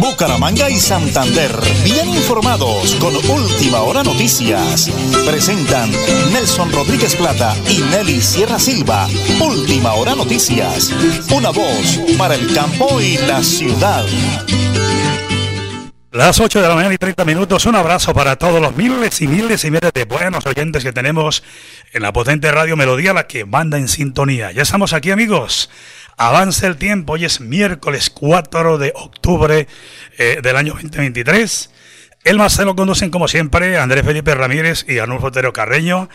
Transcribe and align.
Bucaramanga 0.00 0.68
y 0.68 0.76
Santander, 0.76 1.50
bien 1.82 2.08
informados 2.08 2.94
con 2.96 3.14
Última 3.16 3.80
Hora 3.80 4.02
Noticias. 4.02 4.90
Presentan 5.26 5.90
Nelson 6.32 6.70
Rodríguez 6.72 7.14
Plata 7.16 7.56
y 7.68 7.78
Nelly 7.90 8.20
Sierra 8.20 8.58
Silva. 8.58 9.08
Última 9.40 9.94
Hora 9.94 10.14
Noticias. 10.14 10.92
Una 11.32 11.50
voz 11.50 12.00
para 12.18 12.34
el 12.34 12.52
campo 12.52 13.00
y 13.00 13.16
la 13.18 13.42
ciudad. 13.42 14.04
Las 16.12 16.40
8 16.40 16.62
de 16.62 16.68
la 16.68 16.74
mañana 16.74 16.94
y 16.94 16.98
30 16.98 17.24
minutos. 17.24 17.66
Un 17.66 17.76
abrazo 17.76 18.14
para 18.14 18.36
todos 18.36 18.60
los 18.60 18.74
miles 18.74 19.20
y 19.20 19.28
miles 19.28 19.64
y 19.64 19.70
miles 19.70 19.92
de 19.92 20.04
buenos 20.04 20.46
oyentes 20.46 20.82
que 20.82 20.92
tenemos 20.92 21.42
en 21.92 22.02
la 22.02 22.12
potente 22.12 22.50
radio 22.50 22.76
Melodía, 22.76 23.12
la 23.12 23.26
que 23.26 23.44
manda 23.44 23.78
en 23.78 23.88
sintonía. 23.88 24.50
Ya 24.52 24.62
estamos 24.62 24.92
aquí, 24.92 25.10
amigos. 25.10 25.70
Avanza 26.18 26.66
el 26.66 26.78
tiempo, 26.78 27.12
hoy 27.12 27.26
es 27.26 27.42
miércoles 27.42 28.08
4 28.08 28.78
de 28.78 28.90
octubre 28.94 29.68
eh, 30.16 30.40
del 30.42 30.56
año 30.56 30.72
2023. 30.72 31.70
El 32.24 32.38
más 32.38 32.54
se 32.54 32.64
lo 32.64 32.74
conducen 32.74 33.10
como 33.10 33.28
siempre 33.28 33.76
Andrés 33.76 34.02
Felipe 34.02 34.34
Ramírez 34.34 34.86
y 34.88 34.96
Arnulfo 34.96 35.26
Otero 35.26 35.52
Carreño. 35.52 36.08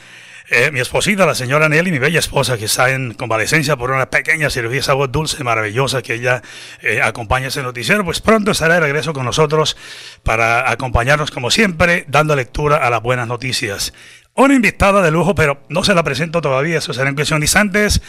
Eh, 0.53 0.69
mi 0.69 0.81
esposita, 0.81 1.25
la 1.25 1.33
señora 1.33 1.69
Nelly, 1.69 1.91
mi 1.91 1.97
bella 1.97 2.19
esposa, 2.19 2.57
que 2.57 2.65
está 2.65 2.89
en 2.89 3.13
convalecencia 3.13 3.77
por 3.77 3.89
una 3.89 4.09
pequeña 4.09 4.49
cirugía, 4.49 4.81
esa 4.81 4.93
voz 4.93 5.09
dulce, 5.09 5.41
maravillosa 5.45 6.01
que 6.01 6.15
ella 6.15 6.41
eh, 6.81 7.01
acompaña 7.01 7.47
ese 7.47 7.63
noticiero, 7.63 8.03
pues 8.03 8.19
pronto 8.19 8.51
estará 8.51 8.73
de 8.73 8.81
regreso 8.81 9.13
con 9.13 9.23
nosotros 9.23 9.77
para 10.23 10.69
acompañarnos 10.69 11.31
como 11.31 11.51
siempre, 11.51 12.03
dando 12.09 12.35
lectura 12.35 12.85
a 12.85 12.89
las 12.89 13.01
buenas 13.01 13.29
noticias. 13.29 13.93
Una 14.33 14.53
invitada 14.53 15.01
de 15.01 15.11
lujo, 15.11 15.35
pero 15.35 15.61
no 15.69 15.85
se 15.85 15.93
la 15.93 16.03
presento 16.03 16.41
todavía, 16.41 16.79
eso 16.79 16.93
será 16.93 17.07
en 17.07 17.15
cuestión 17.15 17.39
de 17.39 17.45
instantes. 17.45 18.01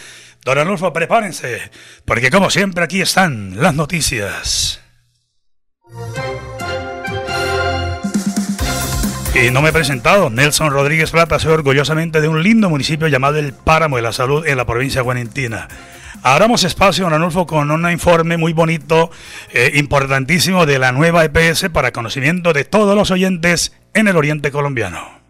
Don 0.45 0.93
prepárense, 0.93 1.71
porque 2.05 2.33
como 2.33 2.51
siempre 2.51 2.83
aquí 2.83 3.01
están 3.03 3.63
las 3.63 3.77
noticias. 3.77 4.81
Y 9.35 9.51
no 9.51 9.63
me 9.63 9.71
he 9.71 9.73
presentado, 9.73 10.29
Nelson 10.29 10.71
Rodríguez 10.71 11.11
Plata, 11.11 11.39
soy 11.39 11.53
orgullosamente 11.53 12.21
de 12.21 12.29
un 12.29 12.43
lindo 12.43 12.69
municipio 12.69 13.09
llamado 13.09 13.39
El 13.39 13.55
Páramo 13.55 13.97
de 13.97 14.03
la 14.03 14.13
Salud 14.13 14.47
en 14.47 14.59
la 14.59 14.67
provincia 14.67 15.01
de 15.01 15.05
Guarentina. 15.05 15.69
Abramos 16.23 16.65
espacio, 16.65 17.05
don 17.05 17.15
Arnulfo, 17.15 17.47
con 17.47 17.71
un 17.71 17.91
informe 17.91 18.37
muy 18.37 18.53
bonito, 18.53 19.11
eh, 19.51 19.73
importantísimo 19.77 20.67
de 20.67 20.79
la 20.79 20.93
nueva 20.93 21.25
EPS 21.25 21.71
para 21.71 21.93
conocimiento 21.93 22.53
de 22.53 22.65
todos 22.65 22.95
los 22.95 23.11
oyentes 23.11 23.73
en 23.95 24.07
el 24.07 24.17
oriente 24.17 24.51
colombiano. 24.51 25.22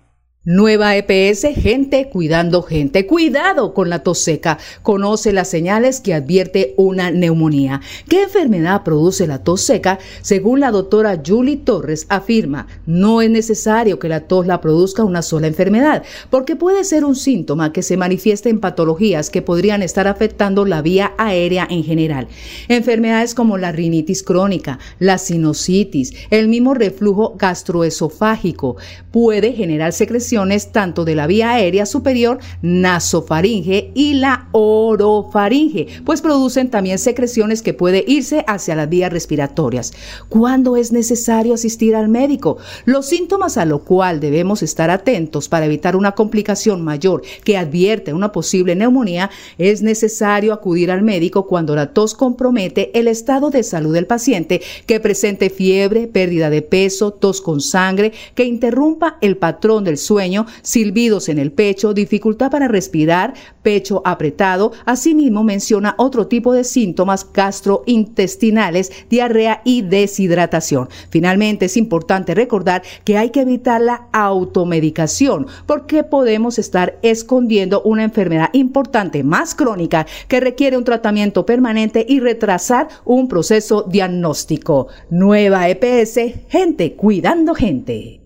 Nueva 0.44 0.96
EPS, 0.96 1.54
gente 1.54 2.08
cuidando 2.08 2.62
gente. 2.62 3.06
Cuidado 3.06 3.72
con 3.72 3.88
la 3.88 4.00
tos 4.00 4.18
seca. 4.18 4.58
Conoce 4.82 5.32
las 5.32 5.46
señales 5.46 6.00
que 6.00 6.14
advierte 6.14 6.74
una 6.76 7.12
neumonía. 7.12 7.80
¿Qué 8.08 8.24
enfermedad 8.24 8.82
produce 8.82 9.28
la 9.28 9.44
tos 9.44 9.60
seca? 9.60 10.00
Según 10.20 10.58
la 10.58 10.72
doctora 10.72 11.22
Julie 11.24 11.58
Torres 11.58 12.06
afirma, 12.08 12.66
no 12.86 13.22
es 13.22 13.30
necesario 13.30 14.00
que 14.00 14.08
la 14.08 14.26
tos 14.26 14.48
la 14.48 14.60
produzca 14.60 15.04
una 15.04 15.22
sola 15.22 15.46
enfermedad, 15.46 16.02
porque 16.28 16.56
puede 16.56 16.82
ser 16.82 17.04
un 17.04 17.14
síntoma 17.14 17.72
que 17.72 17.84
se 17.84 17.96
manifieste 17.96 18.48
en 18.48 18.58
patologías 18.58 19.30
que 19.30 19.42
podrían 19.42 19.80
estar 19.80 20.08
afectando 20.08 20.64
la 20.64 20.82
vía 20.82 21.12
aérea 21.18 21.68
en 21.70 21.84
general. 21.84 22.26
Enfermedades 22.66 23.36
como 23.36 23.58
la 23.58 23.70
rinitis 23.70 24.24
crónica, 24.24 24.80
la 24.98 25.18
sinusitis, 25.18 26.12
el 26.30 26.48
mismo 26.48 26.74
reflujo 26.74 27.36
gastroesofágico 27.38 28.76
puede 29.12 29.52
generar 29.52 29.92
secreción 29.92 30.31
tanto 30.72 31.04
de 31.04 31.14
la 31.14 31.26
vía 31.26 31.52
aérea 31.52 31.84
superior, 31.84 32.38
nasofaringe 32.62 33.90
y 33.94 34.14
la 34.14 34.48
orofaringe, 34.52 35.88
pues 36.04 36.22
producen 36.22 36.70
también 36.70 36.98
secreciones 36.98 37.60
que 37.60 37.74
puede 37.74 38.02
irse 38.06 38.44
hacia 38.46 38.74
las 38.74 38.88
vías 38.88 39.12
respiratorias. 39.12 39.92
¿Cuándo 40.30 40.76
es 40.76 40.90
necesario 40.90 41.54
asistir 41.54 41.94
al 41.94 42.08
médico? 42.08 42.56
Los 42.86 43.06
síntomas 43.06 43.58
a 43.58 43.66
lo 43.66 43.80
cual 43.80 44.20
debemos 44.20 44.62
estar 44.62 44.90
atentos 44.90 45.50
para 45.50 45.66
evitar 45.66 45.96
una 45.96 46.12
complicación 46.12 46.82
mayor 46.82 47.22
que 47.44 47.58
advierte 47.58 48.14
una 48.14 48.32
posible 48.32 48.74
neumonía, 48.74 49.30
es 49.58 49.82
necesario 49.82 50.54
acudir 50.54 50.90
al 50.90 51.02
médico 51.02 51.46
cuando 51.46 51.74
la 51.76 51.92
tos 51.92 52.14
compromete 52.14 52.90
el 52.98 53.06
estado 53.06 53.50
de 53.50 53.62
salud 53.62 53.92
del 53.92 54.06
paciente, 54.06 54.62
que 54.86 54.98
presente 54.98 55.50
fiebre, 55.50 56.06
pérdida 56.06 56.48
de 56.48 56.62
peso, 56.62 57.10
tos 57.10 57.42
con 57.42 57.60
sangre, 57.60 58.12
que 58.34 58.44
interrumpa 58.44 59.18
el 59.20 59.36
patrón 59.36 59.84
del 59.84 59.98
sueño, 59.98 60.21
silbidos 60.62 61.28
en 61.28 61.38
el 61.38 61.52
pecho, 61.52 61.94
dificultad 61.94 62.50
para 62.50 62.68
respirar, 62.68 63.34
pecho 63.62 64.02
apretado. 64.04 64.72
Asimismo 64.84 65.44
menciona 65.44 65.94
otro 65.98 66.26
tipo 66.26 66.52
de 66.52 66.64
síntomas 66.64 67.26
gastrointestinales, 67.32 68.92
diarrea 69.08 69.62
y 69.64 69.82
deshidratación. 69.82 70.88
Finalmente 71.10 71.66
es 71.66 71.76
importante 71.76 72.34
recordar 72.34 72.82
que 73.04 73.18
hay 73.18 73.30
que 73.30 73.40
evitar 73.40 73.80
la 73.80 74.08
automedicación 74.12 75.46
porque 75.66 76.04
podemos 76.04 76.58
estar 76.58 76.98
escondiendo 77.02 77.82
una 77.82 78.04
enfermedad 78.04 78.50
importante 78.52 79.22
más 79.24 79.54
crónica 79.54 80.06
que 80.28 80.40
requiere 80.40 80.76
un 80.76 80.84
tratamiento 80.84 81.46
permanente 81.46 82.04
y 82.08 82.20
retrasar 82.20 82.88
un 83.04 83.28
proceso 83.28 83.86
diagnóstico. 83.88 84.88
Nueva 85.10 85.68
EPS, 85.68 86.18
gente 86.48 86.94
cuidando 86.94 87.54
gente. 87.54 88.20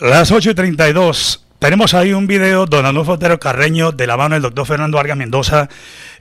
Las 0.00 0.32
8.32. 0.32 1.41
Tenemos 1.62 1.94
ahí 1.94 2.12
un 2.12 2.26
video, 2.26 2.66
don 2.66 2.86
Anulfo 2.86 3.12
Otero 3.12 3.38
Carreño, 3.38 3.92
de 3.92 4.08
la 4.08 4.16
mano 4.16 4.34
del 4.34 4.42
doctor 4.42 4.66
Fernando 4.66 4.96
Vargas 4.96 5.16
Mendoza 5.16 5.68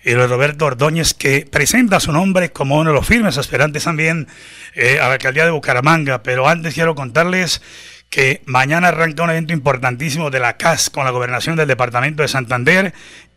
y 0.03 0.12
de 0.12 0.28
Roberto 0.28 0.68
Ordóñez, 0.68 1.16
que 1.16 1.47
presenta 1.52 2.00
su 2.00 2.12
nombre 2.12 2.52
como 2.52 2.78
uno 2.78 2.91
de 2.91 2.96
los 2.96 3.07
firmes 3.07 3.40
aspirantes 3.40 3.85
también 3.85 4.28
eh, 4.75 5.00
a 5.00 5.07
la 5.07 5.13
alcaldía 5.13 5.44
de 5.46 5.50
Bucaramanga. 5.50 6.22
Pero 6.22 6.47
antes 6.47 6.75
quiero 6.75 6.94
contarles 6.94 7.63
que 8.12 8.44
mañana 8.46 8.90
arranca 8.90 9.24
un 9.24 9.32
evento 9.32 9.54
importantísimo 9.54 10.30
de 10.30 10.40
la 10.40 10.58
CAS 10.58 10.90
con 10.90 11.06
la 11.06 11.12
gobernación 11.12 11.56
del 11.56 11.68
departamento 11.68 12.22
de 12.22 12.28
Santander 12.28 12.94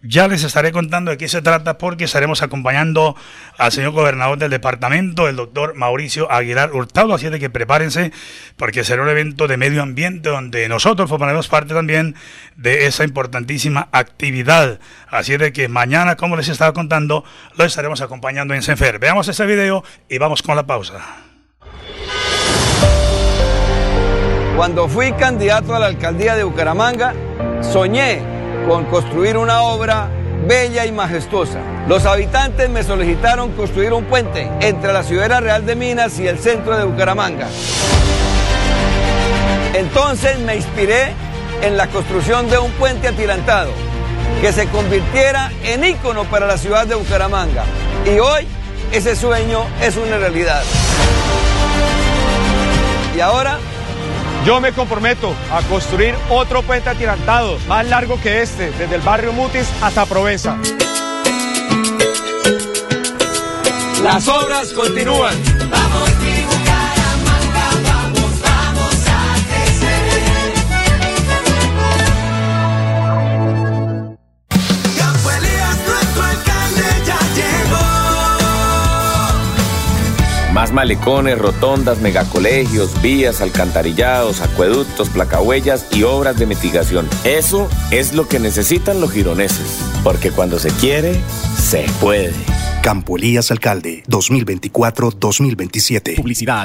ya 0.06 0.28
les 0.28 0.44
estaré 0.44 0.70
contando 0.70 1.10
de 1.10 1.16
qué 1.16 1.28
se 1.28 1.40
trata 1.40 1.78
porque 1.78 2.04
estaremos 2.04 2.42
acompañando 2.42 3.16
al 3.56 3.72
señor 3.72 3.92
gobernador 3.92 4.36
del 4.36 4.50
departamento, 4.50 5.28
el 5.28 5.36
doctor 5.36 5.74
Mauricio 5.76 6.30
Aguilar 6.30 6.72
Hurtado, 6.72 7.14
así 7.14 7.30
de 7.30 7.40
que 7.40 7.48
prepárense 7.48 8.12
porque 8.56 8.84
será 8.84 9.02
un 9.02 9.08
evento 9.08 9.48
de 9.48 9.56
medio 9.56 9.80
ambiente 9.80 10.28
donde 10.28 10.68
nosotros 10.68 11.08
formaremos 11.08 11.48
parte 11.48 11.72
también 11.72 12.16
de 12.56 12.86
esa 12.86 13.04
importantísima 13.04 13.88
actividad. 13.92 14.78
Así 15.08 15.36
de 15.38 15.52
que 15.52 15.68
mañana, 15.68 16.16
como 16.16 16.36
les 16.36 16.48
estaba 16.48 16.74
contando, 16.74 17.24
lo 17.56 17.64
estaremos 17.64 18.02
acompañando 18.02 18.52
en 18.54 18.62
Senfer. 18.62 18.98
Veamos 18.98 19.28
ese 19.28 19.46
video 19.46 19.84
y 20.10 20.18
vamos 20.18 20.42
con 20.42 20.56
la 20.56 20.66
pausa. 20.66 21.33
Cuando 24.64 24.88
fui 24.88 25.12
candidato 25.12 25.74
a 25.74 25.78
la 25.78 25.88
alcaldía 25.88 26.36
de 26.36 26.42
Bucaramanga, 26.42 27.12
soñé 27.60 28.22
con 28.66 28.86
construir 28.86 29.36
una 29.36 29.60
obra 29.60 30.08
bella 30.48 30.86
y 30.86 30.90
majestuosa. 30.90 31.58
Los 31.86 32.06
habitantes 32.06 32.70
me 32.70 32.82
solicitaron 32.82 33.52
construir 33.52 33.92
un 33.92 34.04
puente 34.04 34.50
entre 34.60 34.94
la 34.94 35.02
Ciudad 35.02 35.42
Real 35.42 35.66
de 35.66 35.76
Minas 35.76 36.18
y 36.18 36.26
el 36.26 36.38
centro 36.38 36.78
de 36.78 36.84
Bucaramanga. 36.84 37.46
Entonces 39.74 40.38
me 40.38 40.56
inspiré 40.56 41.12
en 41.60 41.76
la 41.76 41.88
construcción 41.88 42.48
de 42.48 42.56
un 42.56 42.70
puente 42.72 43.08
atirantado 43.08 43.70
que 44.40 44.50
se 44.50 44.66
convirtiera 44.68 45.52
en 45.62 45.84
ícono 45.84 46.24
para 46.24 46.46
la 46.46 46.56
ciudad 46.56 46.86
de 46.86 46.94
Bucaramanga. 46.94 47.64
Y 48.06 48.18
hoy 48.18 48.48
ese 48.92 49.14
sueño 49.14 49.66
es 49.82 49.98
una 49.98 50.16
realidad. 50.16 50.62
Y 53.14 53.20
ahora 53.20 53.58
yo 54.44 54.60
me 54.60 54.72
comprometo 54.72 55.34
a 55.50 55.62
construir 55.62 56.14
otro 56.28 56.62
puente 56.62 56.90
atirantado 56.90 57.58
más 57.66 57.86
largo 57.88 58.20
que 58.20 58.42
este, 58.42 58.70
desde 58.72 58.96
el 58.96 59.00
barrio 59.00 59.32
Mutis 59.32 59.68
hasta 59.80 60.04
Provenza. 60.04 60.58
Las 64.02 64.28
obras 64.28 64.72
continúan. 64.74 65.34
Vamos, 65.70 66.13
malecones, 80.74 81.38
rotondas, 81.38 82.00
megacolegios, 82.00 83.00
vías, 83.00 83.40
alcantarillados, 83.40 84.40
acueductos, 84.40 85.08
placahuellas 85.08 85.86
y 85.92 86.02
obras 86.02 86.38
de 86.38 86.46
mitigación. 86.46 87.08
Eso 87.24 87.68
es 87.90 88.12
lo 88.12 88.28
que 88.28 88.40
necesitan 88.40 89.00
los 89.00 89.12
gironeses. 89.12 89.78
Porque 90.02 90.30
cuando 90.30 90.58
se 90.58 90.70
quiere, 90.70 91.22
se 91.56 91.86
puede. 92.00 92.53
Campo 92.84 93.16
Elías 93.16 93.50
Alcalde, 93.50 94.04
2024-2027. 94.08 96.16
Publicidad. 96.16 96.64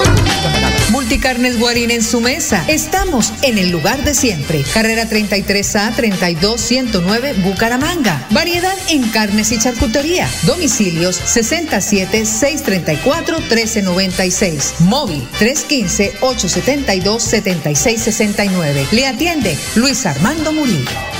Multicarnes 0.91 1.57
Guarín 1.57 1.91
en 1.91 2.03
su 2.03 2.19
mesa. 2.19 2.61
Estamos 2.67 3.31
en 3.41 3.57
el 3.57 3.69
lugar 3.69 4.03
de 4.03 4.13
siempre. 4.13 4.65
Carrera 4.73 5.09
33A 5.09 5.95
32109 5.95 7.35
Bucaramanga. 7.41 8.27
Variedad 8.31 8.75
en 8.89 9.07
carnes 9.11 9.53
y 9.53 9.59
charcutería. 9.59 10.29
Domicilios 10.43 11.15
67 11.15 12.25
634 12.25 13.39
1396. 13.39 14.73
Móvil 14.81 15.25
315 15.37 16.15
872 16.19 17.23
7669. 17.23 18.87
Le 18.91 19.07
atiende 19.07 19.57
Luis 19.77 20.05
Armando 20.05 20.51
Murillo. 20.51 21.18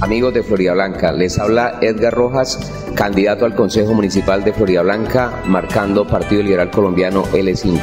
Amigos 0.00 0.34
de 0.34 0.42
Florida 0.42 0.74
Blanca, 0.74 1.10
les 1.10 1.38
habla 1.38 1.78
Edgar 1.80 2.12
Rojas, 2.12 2.58
candidato 2.94 3.46
al 3.46 3.54
Consejo 3.54 3.94
Municipal 3.94 4.44
de 4.44 4.52
Florida 4.52 4.82
Blanca, 4.82 5.42
marcando 5.46 6.06
Partido 6.06 6.42
Liberal 6.42 6.70
Colombiano 6.70 7.24
L5. 7.24 7.80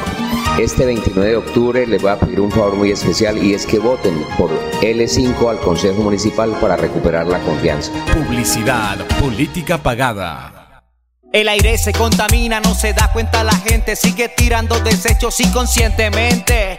Este 0.60 0.86
29 0.86 1.30
de 1.30 1.36
octubre 1.36 1.86
les 1.86 2.00
voy 2.00 2.12
a 2.12 2.16
pedir 2.16 2.40
un 2.40 2.52
favor 2.52 2.76
muy 2.76 2.92
especial 2.92 3.36
y 3.42 3.54
es 3.54 3.66
que 3.66 3.80
voten 3.80 4.14
por 4.38 4.48
L5 4.80 5.50
al 5.50 5.58
Consejo 5.58 6.02
Municipal 6.02 6.56
para 6.60 6.76
recuperar 6.76 7.26
la 7.26 7.40
confianza. 7.40 7.90
Publicidad, 8.14 8.96
política 9.20 9.78
pagada. 9.78 10.82
El 11.32 11.48
aire 11.48 11.76
se 11.78 11.92
contamina, 11.92 12.60
no 12.60 12.76
se 12.76 12.92
da 12.92 13.10
cuenta 13.12 13.42
la 13.42 13.56
gente, 13.56 13.96
sigue 13.96 14.28
tirando 14.28 14.78
desechos 14.78 15.40
inconscientemente. 15.40 16.78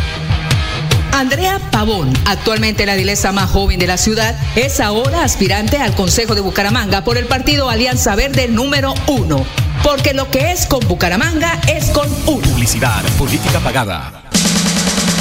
Andrea 1.11 1.59
Pavón, 1.71 2.11
actualmente 2.25 2.85
la 2.85 2.95
dilesa 2.95 3.31
más 3.31 3.49
joven 3.49 3.79
de 3.79 3.87
la 3.87 3.97
ciudad, 3.97 4.35
es 4.55 4.79
ahora 4.79 5.23
aspirante 5.23 5.77
al 5.77 5.93
Consejo 5.93 6.35
de 6.35 6.41
Bucaramanga 6.41 7.03
por 7.03 7.17
el 7.17 7.25
partido 7.25 7.69
Alianza 7.69 8.15
Verde 8.15 8.47
número 8.47 8.93
uno. 9.07 9.45
Porque 9.83 10.13
lo 10.13 10.29
que 10.29 10.51
es 10.51 10.65
con 10.65 10.87
Bucaramanga 10.87 11.59
es 11.67 11.89
con 11.89 12.09
uno. 12.27 12.47
Publicidad, 12.47 13.03
política 13.17 13.59
pagada. 13.59 14.21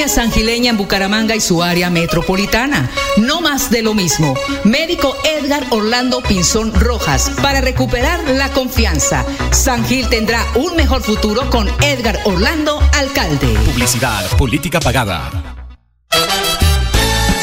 Colonia 0.00 0.14
Sangileña 0.14 0.70
en 0.70 0.78
Bucaramanga 0.78 1.36
y 1.36 1.42
su 1.42 1.62
área 1.62 1.90
metropolitana. 1.90 2.90
No 3.18 3.42
más 3.42 3.70
de 3.70 3.82
lo 3.82 3.92
mismo. 3.92 4.34
Médico 4.64 5.14
Edgar 5.24 5.66
Orlando 5.68 6.22
Pinzón 6.22 6.72
Rojas 6.72 7.30
para 7.42 7.60
recuperar 7.60 8.18
la 8.30 8.48
confianza. 8.50 9.26
San 9.50 9.84
Gil 9.84 10.08
tendrá 10.08 10.42
un 10.54 10.74
mejor 10.74 11.02
futuro 11.02 11.50
con 11.50 11.68
Edgar 11.82 12.18
Orlando, 12.24 12.80
alcalde. 12.94 13.48
Publicidad, 13.66 14.24
política 14.38 14.80
pagada. 14.80 15.49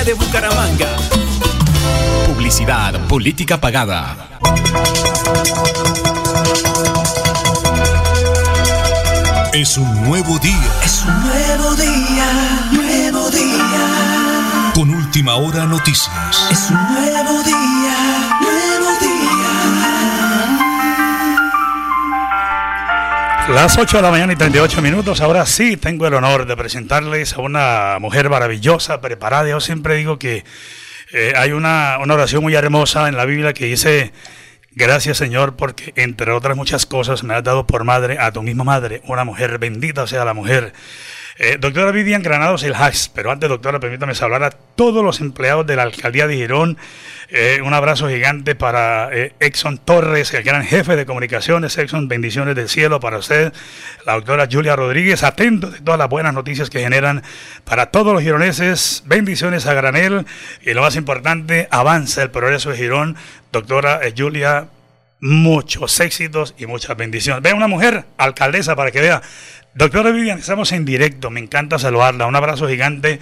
Alcaldía 0.00 0.04
de 0.04 0.14
Bucaramanga. 0.14 0.96
Publicidad, 2.26 3.06
política 3.06 3.60
pagada. 3.60 4.16
Es 9.52 9.76
un 9.76 10.04
nuevo 10.04 10.38
día. 10.38 10.54
Es 10.84 11.02
un 11.02 11.20
nuevo 11.22 11.74
día, 11.76 12.68
nuevo 12.72 13.30
día. 13.30 14.72
Con 14.74 14.90
última 14.90 15.34
hora 15.36 15.66
noticias. 15.66 16.48
Es 16.50 16.70
un 16.70 16.94
nuevo 16.94 17.42
día, 17.42 17.89
Las 23.54 23.76
8 23.76 23.96
de 23.96 24.02
la 24.02 24.12
mañana 24.12 24.32
y 24.32 24.36
38 24.36 24.80
minutos. 24.80 25.20
Ahora 25.20 25.44
sí 25.44 25.76
tengo 25.76 26.06
el 26.06 26.14
honor 26.14 26.46
de 26.46 26.56
presentarles 26.56 27.32
a 27.32 27.40
una 27.40 27.98
mujer 28.00 28.30
maravillosa, 28.30 29.00
preparada. 29.00 29.48
Yo 29.48 29.58
siempre 29.58 29.96
digo 29.96 30.20
que 30.20 30.44
eh, 31.12 31.32
hay 31.36 31.50
una, 31.50 31.98
una 32.00 32.14
oración 32.14 32.44
muy 32.44 32.54
hermosa 32.54 33.08
en 33.08 33.16
la 33.16 33.24
Biblia 33.24 33.52
que 33.52 33.66
dice, 33.66 34.12
gracias 34.70 35.18
Señor, 35.18 35.56
porque 35.56 35.92
entre 35.96 36.30
otras 36.30 36.56
muchas 36.56 36.86
cosas 36.86 37.24
me 37.24 37.34
has 37.34 37.42
dado 37.42 37.66
por 37.66 37.82
madre 37.82 38.18
a 38.20 38.30
tu 38.30 38.40
misma 38.40 38.62
madre, 38.62 39.02
una 39.06 39.24
mujer 39.24 39.58
bendita 39.58 40.06
sea 40.06 40.24
la 40.24 40.32
mujer. 40.32 40.72
Eh, 41.38 41.56
doctora 41.58 41.90
Vivian 41.92 42.22
Granados 42.22 42.62
El 42.62 42.74
Hax, 42.74 43.08
pero 43.08 43.30
antes, 43.30 43.48
doctora, 43.48 43.80
permítame 43.80 44.14
saludar 44.14 44.44
a 44.44 44.50
todos 44.50 45.04
los 45.04 45.20
empleados 45.20 45.66
de 45.66 45.76
la 45.76 45.82
alcaldía 45.82 46.26
de 46.26 46.36
Girón. 46.36 46.76
Eh, 47.32 47.60
un 47.64 47.72
abrazo 47.74 48.08
gigante 48.08 48.56
para 48.56 49.08
eh, 49.12 49.34
Exxon 49.38 49.78
Torres, 49.78 50.34
el 50.34 50.42
gran 50.42 50.64
jefe 50.64 50.96
de 50.96 51.06
comunicaciones. 51.06 51.78
Exxon, 51.78 52.08
bendiciones 52.08 52.56
del 52.56 52.68
cielo 52.68 52.98
para 52.98 53.18
usted. 53.18 53.52
La 54.04 54.14
doctora 54.14 54.48
Julia 54.50 54.74
Rodríguez, 54.74 55.22
atento 55.22 55.70
de 55.70 55.80
todas 55.80 55.98
las 55.98 56.08
buenas 56.08 56.34
noticias 56.34 56.70
que 56.70 56.80
generan 56.80 57.22
para 57.64 57.86
todos 57.86 58.12
los 58.12 58.22
gironeses. 58.22 59.04
Bendiciones 59.06 59.66
a 59.66 59.74
granel. 59.74 60.26
Y 60.62 60.74
lo 60.74 60.82
más 60.82 60.96
importante, 60.96 61.68
avanza 61.70 62.22
el 62.22 62.30
progreso 62.30 62.70
de 62.70 62.78
Girón. 62.78 63.16
Doctora 63.52 64.00
eh, 64.02 64.12
Julia, 64.16 64.66
muchos 65.20 66.00
éxitos 66.00 66.54
y 66.58 66.66
muchas 66.66 66.96
bendiciones. 66.96 67.42
Ve 67.42 67.52
una 67.52 67.68
mujer, 67.68 68.06
alcaldesa, 68.16 68.74
para 68.76 68.90
que 68.90 69.00
vea. 69.00 69.22
Doctora 69.74 70.10
Vivian, 70.10 70.38
estamos 70.38 70.72
en 70.72 70.84
directo, 70.84 71.30
me 71.30 71.40
encanta 71.40 71.78
saludarla. 71.78 72.26
Un 72.26 72.36
abrazo 72.36 72.68
gigante 72.68 73.20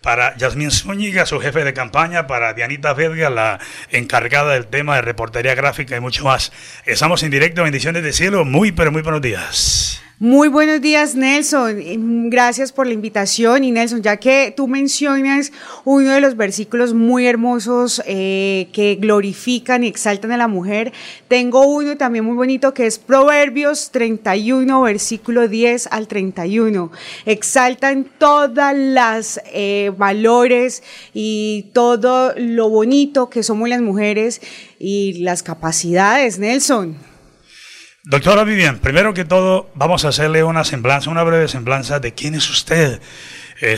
para 0.00 0.36
Yasmín 0.36 0.70
Zúñiga, 0.70 1.26
su 1.26 1.40
jefe 1.40 1.64
de 1.64 1.74
campaña, 1.74 2.26
para 2.26 2.54
Dianita 2.54 2.92
Verga, 2.92 3.30
la 3.30 3.58
encargada 3.90 4.52
del 4.52 4.68
tema 4.68 4.96
de 4.96 5.02
reportería 5.02 5.54
gráfica 5.54 5.96
y 5.96 6.00
mucho 6.00 6.24
más. 6.24 6.52
Estamos 6.86 7.22
en 7.22 7.30
directo, 7.30 7.64
bendiciones 7.64 8.02
de 8.02 8.12
cielo, 8.12 8.44
muy 8.44 8.70
pero 8.70 8.92
muy 8.92 9.02
buenos 9.02 9.22
días. 9.22 10.02
Muy 10.20 10.48
buenos 10.48 10.80
días, 10.80 11.14
Nelson. 11.14 11.78
Eh, 11.78 11.96
gracias 12.28 12.72
por 12.72 12.88
la 12.88 12.92
invitación. 12.92 13.62
Y 13.62 13.70
Nelson, 13.70 14.02
ya 14.02 14.16
que 14.16 14.52
tú 14.56 14.66
mencionas 14.66 15.52
uno 15.84 16.10
de 16.10 16.20
los 16.20 16.36
versículos 16.36 16.92
muy 16.92 17.28
hermosos 17.28 18.02
eh, 18.04 18.66
que 18.72 18.96
glorifican 18.96 19.84
y 19.84 19.86
exaltan 19.86 20.32
a 20.32 20.36
la 20.36 20.48
mujer, 20.48 20.92
tengo 21.28 21.64
uno 21.68 21.96
también 21.96 22.24
muy 22.24 22.34
bonito 22.34 22.74
que 22.74 22.86
es 22.86 22.98
Proverbios 22.98 23.92
31, 23.92 24.82
versículo 24.82 25.46
10 25.46 25.86
al 25.92 26.08
31. 26.08 26.90
Exaltan 27.24 28.04
todas 28.18 28.76
las 28.76 29.40
eh, 29.52 29.92
valores 29.96 30.82
y 31.14 31.66
todo 31.72 32.34
lo 32.36 32.68
bonito 32.68 33.30
que 33.30 33.44
somos 33.44 33.68
las 33.68 33.82
mujeres 33.82 34.40
y 34.80 35.22
las 35.22 35.44
capacidades, 35.44 36.40
Nelson. 36.40 37.07
Doctora 38.08 38.42
Vivian, 38.42 38.78
primero 38.78 39.12
que 39.12 39.26
todo, 39.26 39.70
vamos 39.74 40.06
a 40.06 40.08
hacerle 40.08 40.42
una 40.42 40.64
semblanza, 40.64 41.10
una 41.10 41.24
breve 41.24 41.46
semblanza 41.46 42.00
de 42.00 42.14
quién 42.14 42.34
es 42.34 42.48
usted. 42.48 43.02
Eh, 43.60 43.76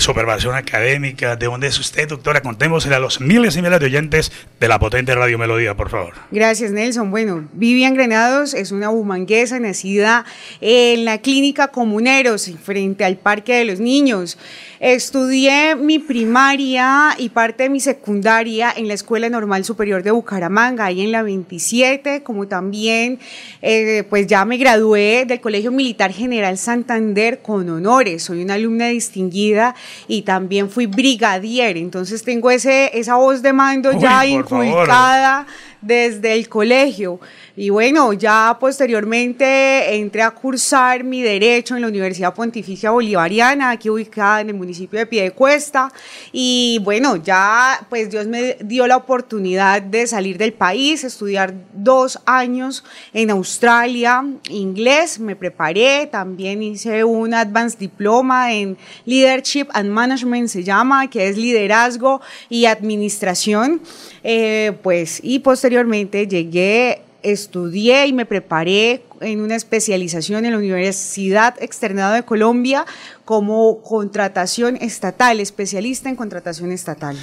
académica, 0.54 1.37
de 1.37 1.46
dónde 1.46 1.66
es 1.66 1.78
usted, 1.78 2.06
doctora. 2.06 2.42
Contémosle 2.42 2.94
a 2.94 2.99
los 2.99 3.20
miles 3.20 3.56
y 3.56 3.62
miles 3.62 3.80
de 3.80 3.87
oyentes 3.87 4.30
de 4.58 4.68
la 4.68 4.78
potente 4.78 5.14
Radio 5.14 5.38
Melodía, 5.38 5.75
por 5.75 5.88
favor. 5.88 6.12
Gracias, 6.30 6.70
Nelson. 6.70 7.10
Bueno, 7.10 7.49
Vivian 7.54 7.94
Granados 7.94 8.52
es 8.52 8.72
una 8.72 8.90
bumanguesa 8.90 9.58
nacida 9.58 10.26
en 10.60 11.06
la 11.06 11.18
clínica 11.18 11.68
Comuneros, 11.68 12.50
frente 12.62 13.04
al 13.04 13.16
Parque 13.16 13.54
de 13.54 13.64
los 13.64 13.80
Niños. 13.80 14.37
Estudié 14.80 15.76
mi 15.76 15.99
primaria 15.99 17.14
y 17.18 17.28
parte 17.30 17.64
de 17.64 17.68
mi 17.68 17.80
secundaria 17.80 18.72
en 18.75 18.88
la 18.88 18.94
Escuela 18.94 19.28
Normal 19.28 19.64
Superior 19.64 20.02
de 20.02 20.10
Bucaramanga, 20.10 20.87
ahí 20.87 21.02
en 21.02 21.12
la 21.12 21.22
27, 21.22 22.22
como 22.22 22.49
también 22.49 23.18
eh, 23.60 24.04
pues 24.08 24.26
ya 24.26 24.44
me 24.46 24.56
gradué 24.56 25.25
del 25.26 25.40
Colegio 25.40 25.70
Militar 25.70 26.12
General 26.12 26.56
Santander 26.56 27.40
con 27.42 27.68
honores. 27.68 28.22
Soy 28.22 28.42
una 28.42 28.54
alumna 28.54 28.88
distinguida 28.88 29.69
y 30.08 30.22
también 30.22 30.70
fui 30.70 30.86
brigadier, 30.86 31.76
entonces 31.76 32.22
tengo 32.22 32.50
ese, 32.50 32.90
esa 32.98 33.16
voz 33.16 33.42
de 33.42 33.52
mando 33.52 33.92
ya 33.92 34.24
inculcada 34.26 35.46
desde 35.80 36.34
el 36.34 36.48
colegio. 36.48 37.20
Y 37.57 37.71
bueno, 37.71 38.12
ya 38.12 38.57
posteriormente 38.61 39.97
entré 39.97 40.23
a 40.23 40.30
cursar 40.30 41.02
mi 41.04 41.23
derecho 41.23 41.75
en 41.75 41.83
la 41.83 41.88
Universidad 41.88 42.35
Pontificia 42.35 42.90
Bolivariana, 42.90 43.71
aquí 43.71 43.90
ubicada 43.90 44.40
en 44.40 44.50
el 44.50 44.54
municipio 44.54 44.99
de 44.99 45.07
Piedecuesta. 45.07 45.92
Y 46.33 46.80
bueno, 46.83 47.16
ya 47.16 47.85
pues 47.88 48.11
Dios 48.11 48.26
me 48.26 48.57
dio 48.61 48.87
la 48.87 48.97
oportunidad 48.97 49.83
de 49.83 50.07
salir 50.07 50.38
del 50.38 50.52
país, 50.52 51.04
estudiar 51.04 51.54
dos 51.73 52.21
años 52.25 52.85
en 53.12 53.30
Australia, 53.30 54.25
inglés, 54.49 55.19
me 55.19 55.37
preparé, 55.37 56.07
también 56.07 56.62
hice 56.62 57.04
un 57.04 57.35
advanced 57.35 57.78
diploma 57.78 58.52
en 58.52 58.76
Leadership 59.04 59.66
and 59.73 59.90
Management, 59.90 60.49
se 60.49 60.62
llama, 60.62 61.11
que 61.11 61.28
es 61.28 61.37
liderazgo 61.37 62.21
y 62.49 62.66
administración. 62.66 63.80
Eh, 64.23 64.73
pues, 64.83 65.21
y 65.23 65.40
posteriormente 65.40 66.26
llegué 66.26 67.02
estudié 67.22 68.06
y 68.06 68.12
me 68.12 68.26
preparé 68.26 69.02
en 69.20 69.40
una 69.40 69.56
especialización 69.56 70.44
en 70.44 70.52
la 70.52 70.58
Universidad 70.58 71.54
Externado 71.62 72.14
de 72.14 72.22
Colombia 72.22 72.86
como 73.24 73.82
contratación 73.82 74.76
estatal, 74.76 75.40
especialista 75.40 76.08
en 76.08 76.16
contratación 76.16 76.72
estatal. 76.72 77.16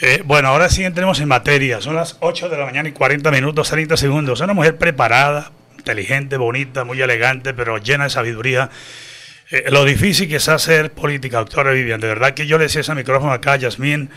Eh, 0.00 0.22
bueno, 0.24 0.48
ahora 0.48 0.68
sí 0.68 0.84
entremos 0.84 1.20
en 1.20 1.28
materia. 1.28 1.80
Son 1.80 1.94
las 1.94 2.16
8 2.20 2.48
de 2.48 2.56
la 2.56 2.64
mañana 2.64 2.88
y 2.88 2.92
40 2.92 3.30
minutos, 3.30 3.70
30 3.70 3.96
segundos. 3.96 4.40
Es 4.40 4.44
una 4.44 4.54
mujer 4.54 4.78
preparada, 4.78 5.52
inteligente, 5.76 6.36
bonita, 6.36 6.84
muy 6.84 7.00
elegante, 7.00 7.54
pero 7.54 7.78
llena 7.78 8.04
de 8.04 8.10
sabiduría. 8.10 8.70
Eh, 9.50 9.64
lo 9.70 9.84
difícil 9.84 10.28
que 10.28 10.36
es 10.36 10.48
hacer 10.48 10.92
política, 10.92 11.38
doctora 11.38 11.72
Vivian. 11.72 12.00
De 12.00 12.08
verdad 12.08 12.34
que 12.34 12.46
yo 12.46 12.58
le 12.58 12.64
decía 12.64 12.80
ese 12.80 12.94
micrófono 12.94 13.32
acá 13.32 13.52
a 13.52 13.56
Yasmín 13.56 14.10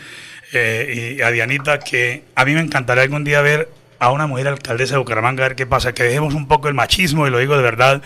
eh, 0.52 1.16
y 1.18 1.22
a 1.22 1.30
Dianita 1.30 1.78
que 1.78 2.24
a 2.34 2.44
mí 2.44 2.52
me 2.52 2.60
encantaría 2.60 3.04
algún 3.04 3.24
día 3.24 3.40
ver 3.40 3.68
a 4.02 4.10
una 4.10 4.26
mujer 4.26 4.48
alcaldesa 4.48 4.94
de 4.94 4.98
Bucaramanga 4.98 5.44
a 5.44 5.48
ver 5.50 5.56
qué 5.56 5.64
pasa, 5.64 5.94
que 5.94 6.02
dejemos 6.02 6.34
un 6.34 6.48
poco 6.48 6.66
el 6.66 6.74
machismo, 6.74 7.28
y 7.28 7.30
lo 7.30 7.38
digo 7.38 7.56
de 7.56 7.62
verdad. 7.62 8.02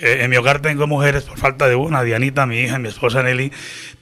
Eh, 0.00 0.18
en 0.22 0.30
mi 0.30 0.36
hogar 0.36 0.58
tengo 0.58 0.88
mujeres 0.88 1.22
por 1.22 1.38
falta 1.38 1.68
de 1.68 1.76
una, 1.76 2.02
Dianita, 2.02 2.46
mi 2.46 2.58
hija, 2.58 2.80
mi 2.80 2.88
esposa 2.88 3.22
Nelly, 3.22 3.52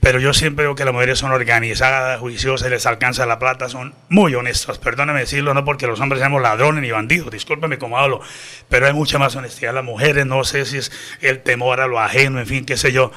pero 0.00 0.18
yo 0.18 0.32
siempre 0.32 0.64
veo 0.64 0.74
que 0.74 0.86
las 0.86 0.94
mujeres 0.94 1.18
son 1.18 1.32
organizadas, 1.32 2.18
juiciosas, 2.18 2.70
les 2.70 2.86
alcanza 2.86 3.26
la 3.26 3.38
plata, 3.38 3.68
son 3.68 3.94
muy 4.08 4.34
honestas. 4.34 4.78
Perdóname 4.78 5.20
decirlo, 5.20 5.52
no 5.52 5.66
porque 5.66 5.86
los 5.86 6.00
hombres 6.00 6.20
seamos 6.20 6.40
ladrones 6.40 6.80
ni 6.80 6.90
bandidos, 6.90 7.30
discúlpeme 7.30 7.76
como 7.76 7.98
hablo, 7.98 8.22
pero 8.70 8.86
hay 8.86 8.94
mucha 8.94 9.18
más 9.18 9.36
honestidad. 9.36 9.74
Las 9.74 9.84
mujeres, 9.84 10.24
no 10.24 10.44
sé 10.44 10.64
si 10.64 10.78
es 10.78 10.90
el 11.20 11.42
temor 11.42 11.82
a 11.82 11.86
lo 11.86 12.00
ajeno, 12.00 12.40
en 12.40 12.46
fin, 12.46 12.64
qué 12.64 12.78
sé 12.78 12.90
yo. 12.90 13.12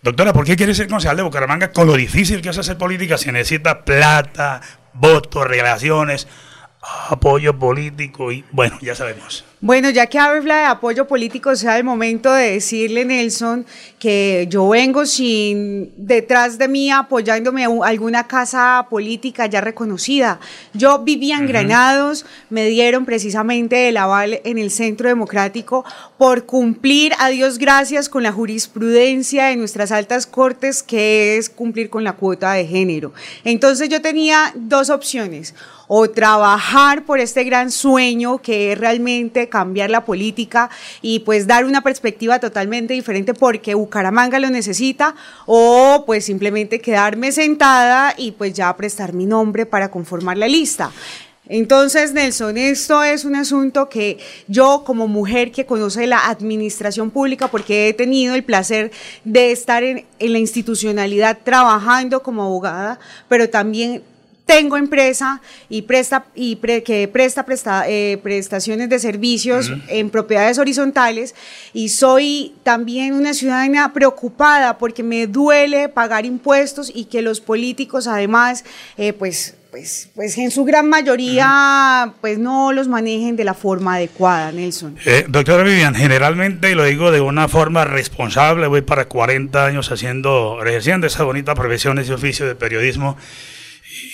Doctora, 0.00 0.32
¿por 0.32 0.46
qué 0.46 0.56
quiere 0.56 0.74
ser 0.74 0.88
concejal 0.88 1.18
de 1.18 1.24
Bucaramanga 1.24 1.72
con 1.72 1.86
lo 1.86 1.94
difícil 1.94 2.40
que 2.40 2.48
es 2.48 2.56
hacer 2.56 2.78
política? 2.78 3.18
Se 3.18 3.30
necesita 3.32 3.84
plata, 3.84 4.62
votos, 4.94 5.46
relaciones 5.46 6.26
apoyo 7.08 7.58
político 7.58 8.32
y 8.32 8.44
bueno, 8.52 8.78
ya 8.80 8.94
sabemos. 8.94 9.44
Bueno, 9.60 9.88
ya 9.88 10.06
que 10.06 10.18
habla 10.18 10.58
de 10.58 10.64
apoyo 10.64 11.08
político, 11.08 11.56
sea 11.56 11.78
el 11.78 11.84
momento 11.84 12.30
de 12.30 12.52
decirle, 12.52 13.04
Nelson, 13.06 13.64
que 13.98 14.46
yo 14.50 14.68
vengo 14.68 15.06
sin 15.06 15.92
detrás 15.96 16.58
de 16.58 16.68
mí 16.68 16.90
apoyándome 16.90 17.64
a 17.64 17.68
alguna 17.84 18.28
casa 18.28 18.86
política 18.90 19.46
ya 19.46 19.62
reconocida. 19.62 20.40
Yo 20.74 20.98
vivía 21.00 21.38
en 21.38 21.46
Granados, 21.46 22.26
me 22.50 22.66
dieron 22.66 23.06
precisamente 23.06 23.88
el 23.88 23.96
aval 23.96 24.40
en 24.44 24.58
el 24.58 24.70
Centro 24.70 25.08
Democrático 25.08 25.84
por 26.18 26.44
cumplir, 26.44 27.14
a 27.18 27.30
Dios 27.30 27.58
gracias, 27.58 28.10
con 28.10 28.22
la 28.22 28.32
jurisprudencia 28.32 29.46
de 29.46 29.56
nuestras 29.56 29.90
altas 29.90 30.26
cortes, 30.26 30.82
que 30.82 31.38
es 31.38 31.48
cumplir 31.48 31.88
con 31.88 32.04
la 32.04 32.12
cuota 32.12 32.52
de 32.52 32.66
género. 32.66 33.12
Entonces 33.42 33.88
yo 33.88 34.02
tenía 34.02 34.52
dos 34.54 34.90
opciones 34.90 35.54
o 35.88 36.10
trabajar 36.10 37.04
por 37.04 37.20
este 37.20 37.44
gran 37.44 37.70
sueño 37.70 38.38
que 38.38 38.72
es 38.72 38.78
realmente 38.78 39.48
cambiar 39.48 39.90
la 39.90 40.04
política 40.04 40.70
y 41.02 41.20
pues 41.20 41.46
dar 41.46 41.64
una 41.64 41.82
perspectiva 41.82 42.38
totalmente 42.38 42.94
diferente 42.94 43.34
porque 43.34 43.74
Bucaramanga 43.74 44.38
lo 44.38 44.50
necesita 44.50 45.14
o 45.46 46.04
pues 46.06 46.24
simplemente 46.24 46.80
quedarme 46.80 47.32
sentada 47.32 48.14
y 48.16 48.32
pues 48.32 48.54
ya 48.54 48.74
prestar 48.76 49.12
mi 49.12 49.26
nombre 49.26 49.66
para 49.66 49.90
conformar 49.90 50.36
la 50.36 50.48
lista. 50.48 50.90
Entonces, 51.48 52.12
Nelson, 52.12 52.56
esto 52.56 53.04
es 53.04 53.24
un 53.24 53.36
asunto 53.36 53.88
que 53.88 54.18
yo 54.48 54.82
como 54.84 55.06
mujer 55.06 55.52
que 55.52 55.64
conoce 55.64 56.08
la 56.08 56.26
administración 56.26 57.12
pública, 57.12 57.48
porque 57.48 57.88
he 57.88 57.92
tenido 57.92 58.34
el 58.34 58.42
placer 58.42 58.90
de 59.24 59.52
estar 59.52 59.84
en, 59.84 60.04
en 60.18 60.32
la 60.32 60.38
institucionalidad 60.40 61.38
trabajando 61.44 62.20
como 62.24 62.42
abogada, 62.42 62.98
pero 63.28 63.48
también 63.48 64.02
tengo 64.46 64.76
empresa 64.76 65.42
y 65.68 65.82
presta 65.82 66.26
y 66.34 66.56
que 66.56 67.08
presta, 67.08 67.44
eh, 67.88 68.18
prestaciones 68.22 68.88
de 68.88 69.00
servicios 69.00 69.72
en 69.88 70.08
propiedades 70.08 70.58
horizontales 70.58 71.34
y 71.74 71.88
soy 71.88 72.54
también 72.62 73.14
una 73.14 73.34
ciudadana 73.34 73.92
preocupada 73.92 74.78
porque 74.78 75.02
me 75.02 75.26
duele 75.26 75.88
pagar 75.88 76.24
impuestos 76.24 76.92
y 76.94 77.06
que 77.06 77.22
los 77.22 77.40
políticos 77.40 78.06
además 78.06 78.64
eh, 78.96 79.12
pues 79.12 79.56
pues, 79.76 80.10
pues 80.14 80.38
en 80.38 80.50
su 80.50 80.64
gran 80.64 80.88
mayoría 80.88 82.14
pues 82.22 82.38
no 82.38 82.72
los 82.72 82.88
manejen 82.88 83.36
de 83.36 83.44
la 83.44 83.52
forma 83.52 83.96
adecuada, 83.96 84.50
Nelson. 84.50 84.96
Eh, 85.04 85.26
doctora 85.28 85.64
Vivian, 85.64 85.94
generalmente, 85.94 86.70
y 86.70 86.74
lo 86.74 86.84
digo 86.84 87.10
de 87.10 87.20
una 87.20 87.46
forma 87.46 87.84
responsable, 87.84 88.68
voy 88.68 88.80
para 88.80 89.06
40 89.06 89.66
años 89.66 89.92
haciendo, 89.92 90.64
ejerciendo 90.64 91.06
esa 91.06 91.24
bonita 91.24 91.54
profesión, 91.54 91.98
ese 91.98 92.14
oficio 92.14 92.46
de 92.46 92.54
periodismo, 92.54 93.18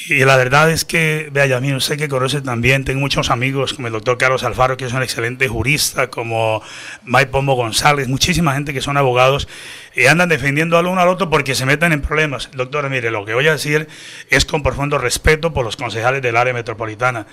y 0.09 0.25
la 0.25 0.37
verdad 0.37 0.71
es 0.71 0.85
que, 0.85 1.29
vea, 1.33 1.61
mí 1.61 1.81
sé 1.81 1.97
que 1.97 2.09
conoce 2.09 2.41
también, 2.41 2.85
tengo 2.85 3.01
muchos 3.01 3.31
amigos 3.31 3.73
como 3.73 3.87
el 3.87 3.93
doctor 3.93 4.19
Carlos 4.19 4.45
Alfaro, 4.45 4.77
que 4.77 4.87
es 4.87 4.93
un 4.93 5.03
excelente 5.03 5.49
jurista, 5.49 6.09
como 6.09 6.63
Mike 7.05 7.27
Pombo 7.27 7.55
González, 7.55 8.09
muchísima 8.09 8.55
gente 8.55 8.73
que 8.73 8.81
son 8.81 8.97
abogados 8.97 9.49
y 9.95 10.07
andan 10.07 10.29
defendiendo 10.29 10.79
al 10.79 10.87
uno 10.87 11.01
al 11.01 11.09
otro 11.09 11.31
porque 11.31 11.55
se 11.55 11.67
meten 11.67 11.93
en 11.93 12.03
problemas. 12.03 12.51
Doctor, 12.53 12.89
mire, 12.91 13.11
lo 13.11 13.25
que 13.25 13.35
voy 13.35 13.47
a 13.49 13.53
decir 13.53 13.89
es 14.31 14.45
con 14.45 14.63
profundo 14.63 14.99
respeto 14.99 15.53
por 15.53 15.65
los 15.65 15.77
concejales 15.77 16.23
del 16.23 16.37
área 16.37 16.53
metropolitana 16.53 17.27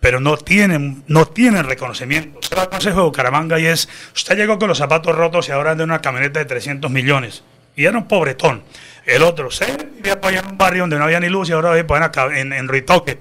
pero 0.00 0.18
no 0.18 0.38
tienen, 0.38 1.04
no 1.08 1.26
tienen 1.26 1.64
reconocimiento. 1.64 2.38
Usted 2.38 2.56
va 2.56 2.62
al 2.62 2.70
Consejo 2.70 3.00
de 3.00 3.04
Bucaramanga 3.04 3.60
y 3.60 3.66
es, 3.66 3.86
usted 4.14 4.34
llegó 4.34 4.58
con 4.58 4.68
los 4.68 4.78
zapatos 4.78 5.14
rotos 5.14 5.48
y 5.48 5.52
ahora 5.52 5.72
anda 5.72 5.84
en 5.84 5.90
una 5.90 6.00
camioneta 6.00 6.40
de 6.40 6.46
300 6.46 6.90
millones. 6.90 7.44
Y 7.80 7.86
era 7.86 7.96
un 7.96 8.06
pobretón. 8.06 8.62
El 9.06 9.22
otro, 9.22 9.50
se 9.50 9.64
vivía 9.96 10.20
allá 10.22 10.40
en 10.40 10.50
un 10.50 10.58
barrio 10.58 10.82
donde 10.82 10.98
no 10.98 11.04
había 11.04 11.18
ni 11.18 11.30
luz 11.30 11.48
y 11.48 11.52
ahora 11.52 11.72
vive 11.72 11.96
acá, 11.96 12.26
en, 12.38 12.52
en 12.52 12.68
Ritoque. 12.68 13.18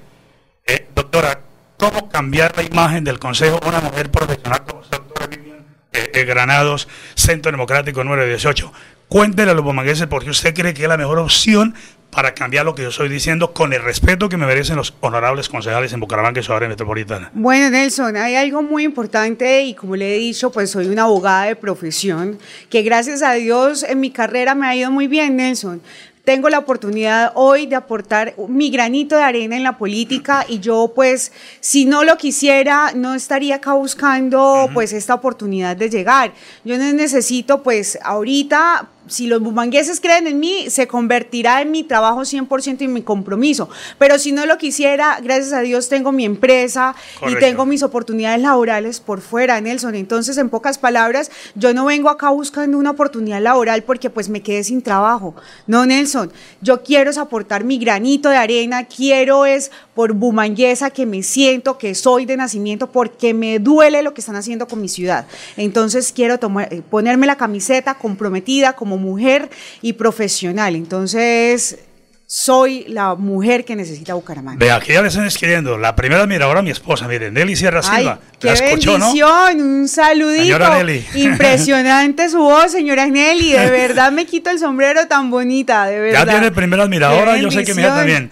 Eh, 0.68 0.90
doctora, 0.94 1.40
¿cómo 1.78 2.10
cambiar 2.10 2.58
la 2.58 2.64
imagen 2.64 3.06
del 3.06 3.20
Consejo 3.20 3.58
una 3.66 3.80
mujer 3.80 4.12
profesional 4.12 4.66
como 4.66 4.82
doctora 4.82 5.28
Vivian 5.28 5.66
eh, 5.94 6.12
eh, 6.14 6.24
Granados, 6.26 6.90
Centro 7.16 7.54
Democrático 7.54 8.04
número 8.04 8.26
18? 8.26 8.74
Cuéntele 9.10 9.50
a 9.50 9.54
los 9.56 9.64
bumangueses 9.64 10.06
por 10.06 10.24
qué 10.24 10.30
usted 10.30 10.54
cree 10.54 10.76
que 10.76 10.84
es 10.84 10.88
la 10.88 10.96
mejor 10.96 11.18
opción 11.18 11.74
para 12.12 12.36
cambiar 12.36 12.64
lo 12.64 12.76
que 12.76 12.84
yo 12.84 12.90
estoy 12.90 13.10
diciendo 13.10 13.54
con 13.54 13.74
el 13.74 13.82
respeto 13.82 14.30
que 14.30 14.38
me 14.38 14.46
merecen 14.46 14.76
los 14.76 14.94
honorables 15.00 15.50
concejales 15.50 15.92
en 15.94 16.00
Bucaramanga 16.00 16.40
y 16.40 16.44
su 16.44 16.54
área 16.54 16.70
metropolitana. 16.70 17.32
Bueno, 17.34 17.72
Nelson, 17.72 18.16
hay 18.18 18.36
algo 18.36 18.62
muy 18.62 18.84
importante 18.84 19.64
y 19.64 19.74
como 19.74 19.96
le 19.96 20.16
he 20.16 20.20
dicho, 20.20 20.52
pues 20.52 20.70
soy 20.70 20.90
una 20.90 21.04
abogada 21.04 21.46
de 21.46 21.56
profesión, 21.56 22.38
que 22.70 22.84
gracias 22.84 23.24
a 23.24 23.34
Dios 23.34 23.82
en 23.82 24.00
mi 24.00 24.12
carrera 24.12 24.54
me 24.54 24.68
ha 24.68 24.76
ido 24.76 24.92
muy 24.92 25.08
bien, 25.08 25.38
Nelson 25.38 25.82
tengo 26.30 26.48
la 26.50 26.60
oportunidad 26.60 27.32
hoy 27.34 27.66
de 27.66 27.76
aportar 27.76 28.36
mi 28.48 28.70
granito 28.70 29.16
de 29.16 29.24
arena 29.24 29.58
en 29.58 29.64
la 29.64 29.80
política 29.80 30.46
y 30.48 30.60
yo 30.60 30.92
pues 30.94 31.32
si 31.60 31.86
no 31.86 32.04
lo 32.04 32.18
quisiera 32.18 32.92
no 32.94 33.16
estaría 33.16 33.56
acá 33.56 33.74
buscando 33.74 34.70
pues 34.72 34.94
esta 34.94 35.16
oportunidad 35.16 35.76
de 35.76 35.90
llegar. 35.90 36.32
Yo 36.64 36.78
no 36.78 36.94
necesito 36.94 37.64
pues 37.64 37.98
ahorita 38.04 38.90
si 39.10 39.28
los 39.28 39.42
bumangueses 39.42 40.00
creen 40.00 40.28
en 40.28 40.40
mí, 40.40 40.70
se 40.70 40.88
convertirá 40.88 41.62
en 41.62 41.72
mi 41.72 41.84
trabajo 41.84 42.22
100% 42.22 42.82
y 42.82 42.88
mi 42.88 43.02
compromiso. 43.02 43.70
Pero 43.98 44.18
si 44.18 44.32
no 44.32 44.46
lo 44.46 44.58
quisiera, 44.58 45.20
gracias 45.22 45.52
a 45.52 45.62
Dios 45.62 45.90
tengo 45.90 46.12
mi 46.12 46.26
empresa 46.26 46.96
y 47.28 47.36
tengo 47.36 47.66
mis 47.66 47.84
oportunidades 47.84 48.42
laborales 48.42 49.00
por 49.00 49.22
fuera, 49.22 49.60
Nelson. 49.60 49.96
Entonces, 49.96 50.38
en 50.38 50.50
pocas 50.50 50.78
palabras, 50.78 51.32
yo 51.56 51.74
no 51.74 51.86
vengo 51.86 52.10
acá 52.10 52.30
buscando 52.30 52.78
una 52.78 52.92
oportunidad 52.92 53.42
laboral 53.42 53.84
porque 53.84 54.10
pues 54.10 54.30
me 54.30 54.42
quedé 54.42 54.64
sin 54.64 54.82
trabajo. 54.82 55.36
No, 55.68 55.86
Nelson, 55.86 56.32
yo 56.62 56.84
quiero 56.84 57.10
es 57.10 57.18
aportar 57.18 57.64
mi 57.64 57.78
granito 57.78 58.30
de 58.30 58.38
arena, 58.38 58.86
quiero 58.86 59.46
es 59.46 59.72
por 60.00 60.14
bumanguesa 60.14 60.92
que 60.92 61.06
me 61.06 61.24
siento 61.24 61.78
que 61.78 61.94
soy 61.94 62.26
de 62.26 62.38
nacimiento 62.38 62.90
porque 62.90 63.34
me 63.34 63.60
duele 63.60 64.02
lo 64.02 64.14
que 64.14 64.22
están 64.22 64.38
haciendo 64.38 64.66
con 64.66 64.80
mi 64.80 64.88
ciudad. 64.88 65.26
Entonces, 65.58 66.14
quiero 66.16 66.40
tomar, 66.40 66.70
ponerme 66.90 67.28
la 67.28 67.36
camiseta 67.36 67.96
comprometida 67.96 68.78
como 68.78 68.98
mujer 68.98 69.50
y 69.82 69.92
profesional. 69.92 70.78
Entonces, 70.78 71.80
soy 72.26 72.86
la 72.88 73.16
mujer 73.16 73.66
que 73.66 73.76
necesita 73.76 74.14
Bucaramanga. 74.14 74.58
Ve, 74.58 74.72
aquí 74.72 74.94
ya 74.94 75.02
le 75.02 75.10
están 75.10 75.26
escribiendo. 75.26 75.78
La 75.78 75.98
primera 75.98 76.24
admiradora, 76.24 76.62
mi 76.62 76.70
esposa, 76.70 77.06
miren, 77.06 77.34
Nelly 77.34 77.58
Sierra 77.58 77.84
Silva. 77.84 78.22
Ay, 78.22 78.38
qué 78.40 78.54
bendición, 78.54 79.60
un 79.60 79.86
saludito. 79.90 80.44
Señora 80.44 80.78
Nelly. 80.78 81.06
Impresionante 81.16 82.30
su 82.30 82.38
voz, 82.38 82.72
señora 82.72 83.06
Nelly. 83.06 83.52
De 83.52 83.70
verdad 83.70 84.14
me 84.14 84.26
quito 84.26 84.50
el 84.50 84.60
sombrero 84.60 85.08
tan 85.08 85.30
bonita, 85.30 85.88
de 85.88 86.00
verdad. 86.00 86.26
Ya 86.26 86.32
tiene 86.32 86.52
primera 86.52 86.84
admiradora, 86.84 87.36
yo 87.36 87.52
sé 87.52 87.66
que 87.66 87.74
me 87.74 87.84
también. 87.84 88.32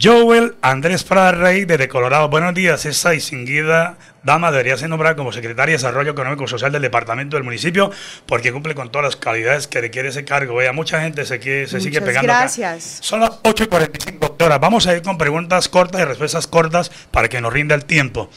Joel 0.00 0.54
Andrés 0.62 1.04
Prada 1.04 1.32
Rey, 1.32 1.66
desde 1.66 1.86
Colorado. 1.86 2.30
Buenos 2.30 2.54
días, 2.54 2.86
esa 2.86 3.10
distinguida 3.10 3.98
dama 4.22 4.50
debería 4.50 4.78
ser 4.78 4.88
nombrada 4.88 5.16
como 5.16 5.32
secretaria 5.32 5.72
de 5.72 5.76
Desarrollo 5.76 6.12
Económico 6.12 6.44
y 6.44 6.48
Social 6.48 6.72
del 6.72 6.80
departamento 6.80 7.36
del 7.36 7.44
municipio 7.44 7.90
porque 8.24 8.52
cumple 8.52 8.74
con 8.74 8.90
todas 8.90 9.04
las 9.04 9.16
calidades 9.16 9.66
que 9.66 9.82
requiere 9.82 10.08
ese 10.08 10.24
cargo. 10.24 10.54
Vea, 10.54 10.72
mucha 10.72 11.02
gente 11.02 11.26
se, 11.26 11.38
quiere, 11.40 11.66
se 11.66 11.78
sigue 11.78 12.00
pegando. 12.00 12.26
Gracias. 12.26 13.00
Son 13.02 13.20
las 13.20 13.32
8 13.42 13.64
y 13.64 13.66
45 13.66 14.36
horas. 14.40 14.60
Vamos 14.60 14.86
a 14.86 14.96
ir 14.96 15.02
con 15.02 15.18
preguntas 15.18 15.68
cortas 15.68 16.00
y 16.00 16.04
respuestas 16.04 16.46
cortas 16.46 16.90
para 17.10 17.28
que 17.28 17.42
nos 17.42 17.52
rinda 17.52 17.74
el 17.74 17.84
tiempo. 17.84 18.30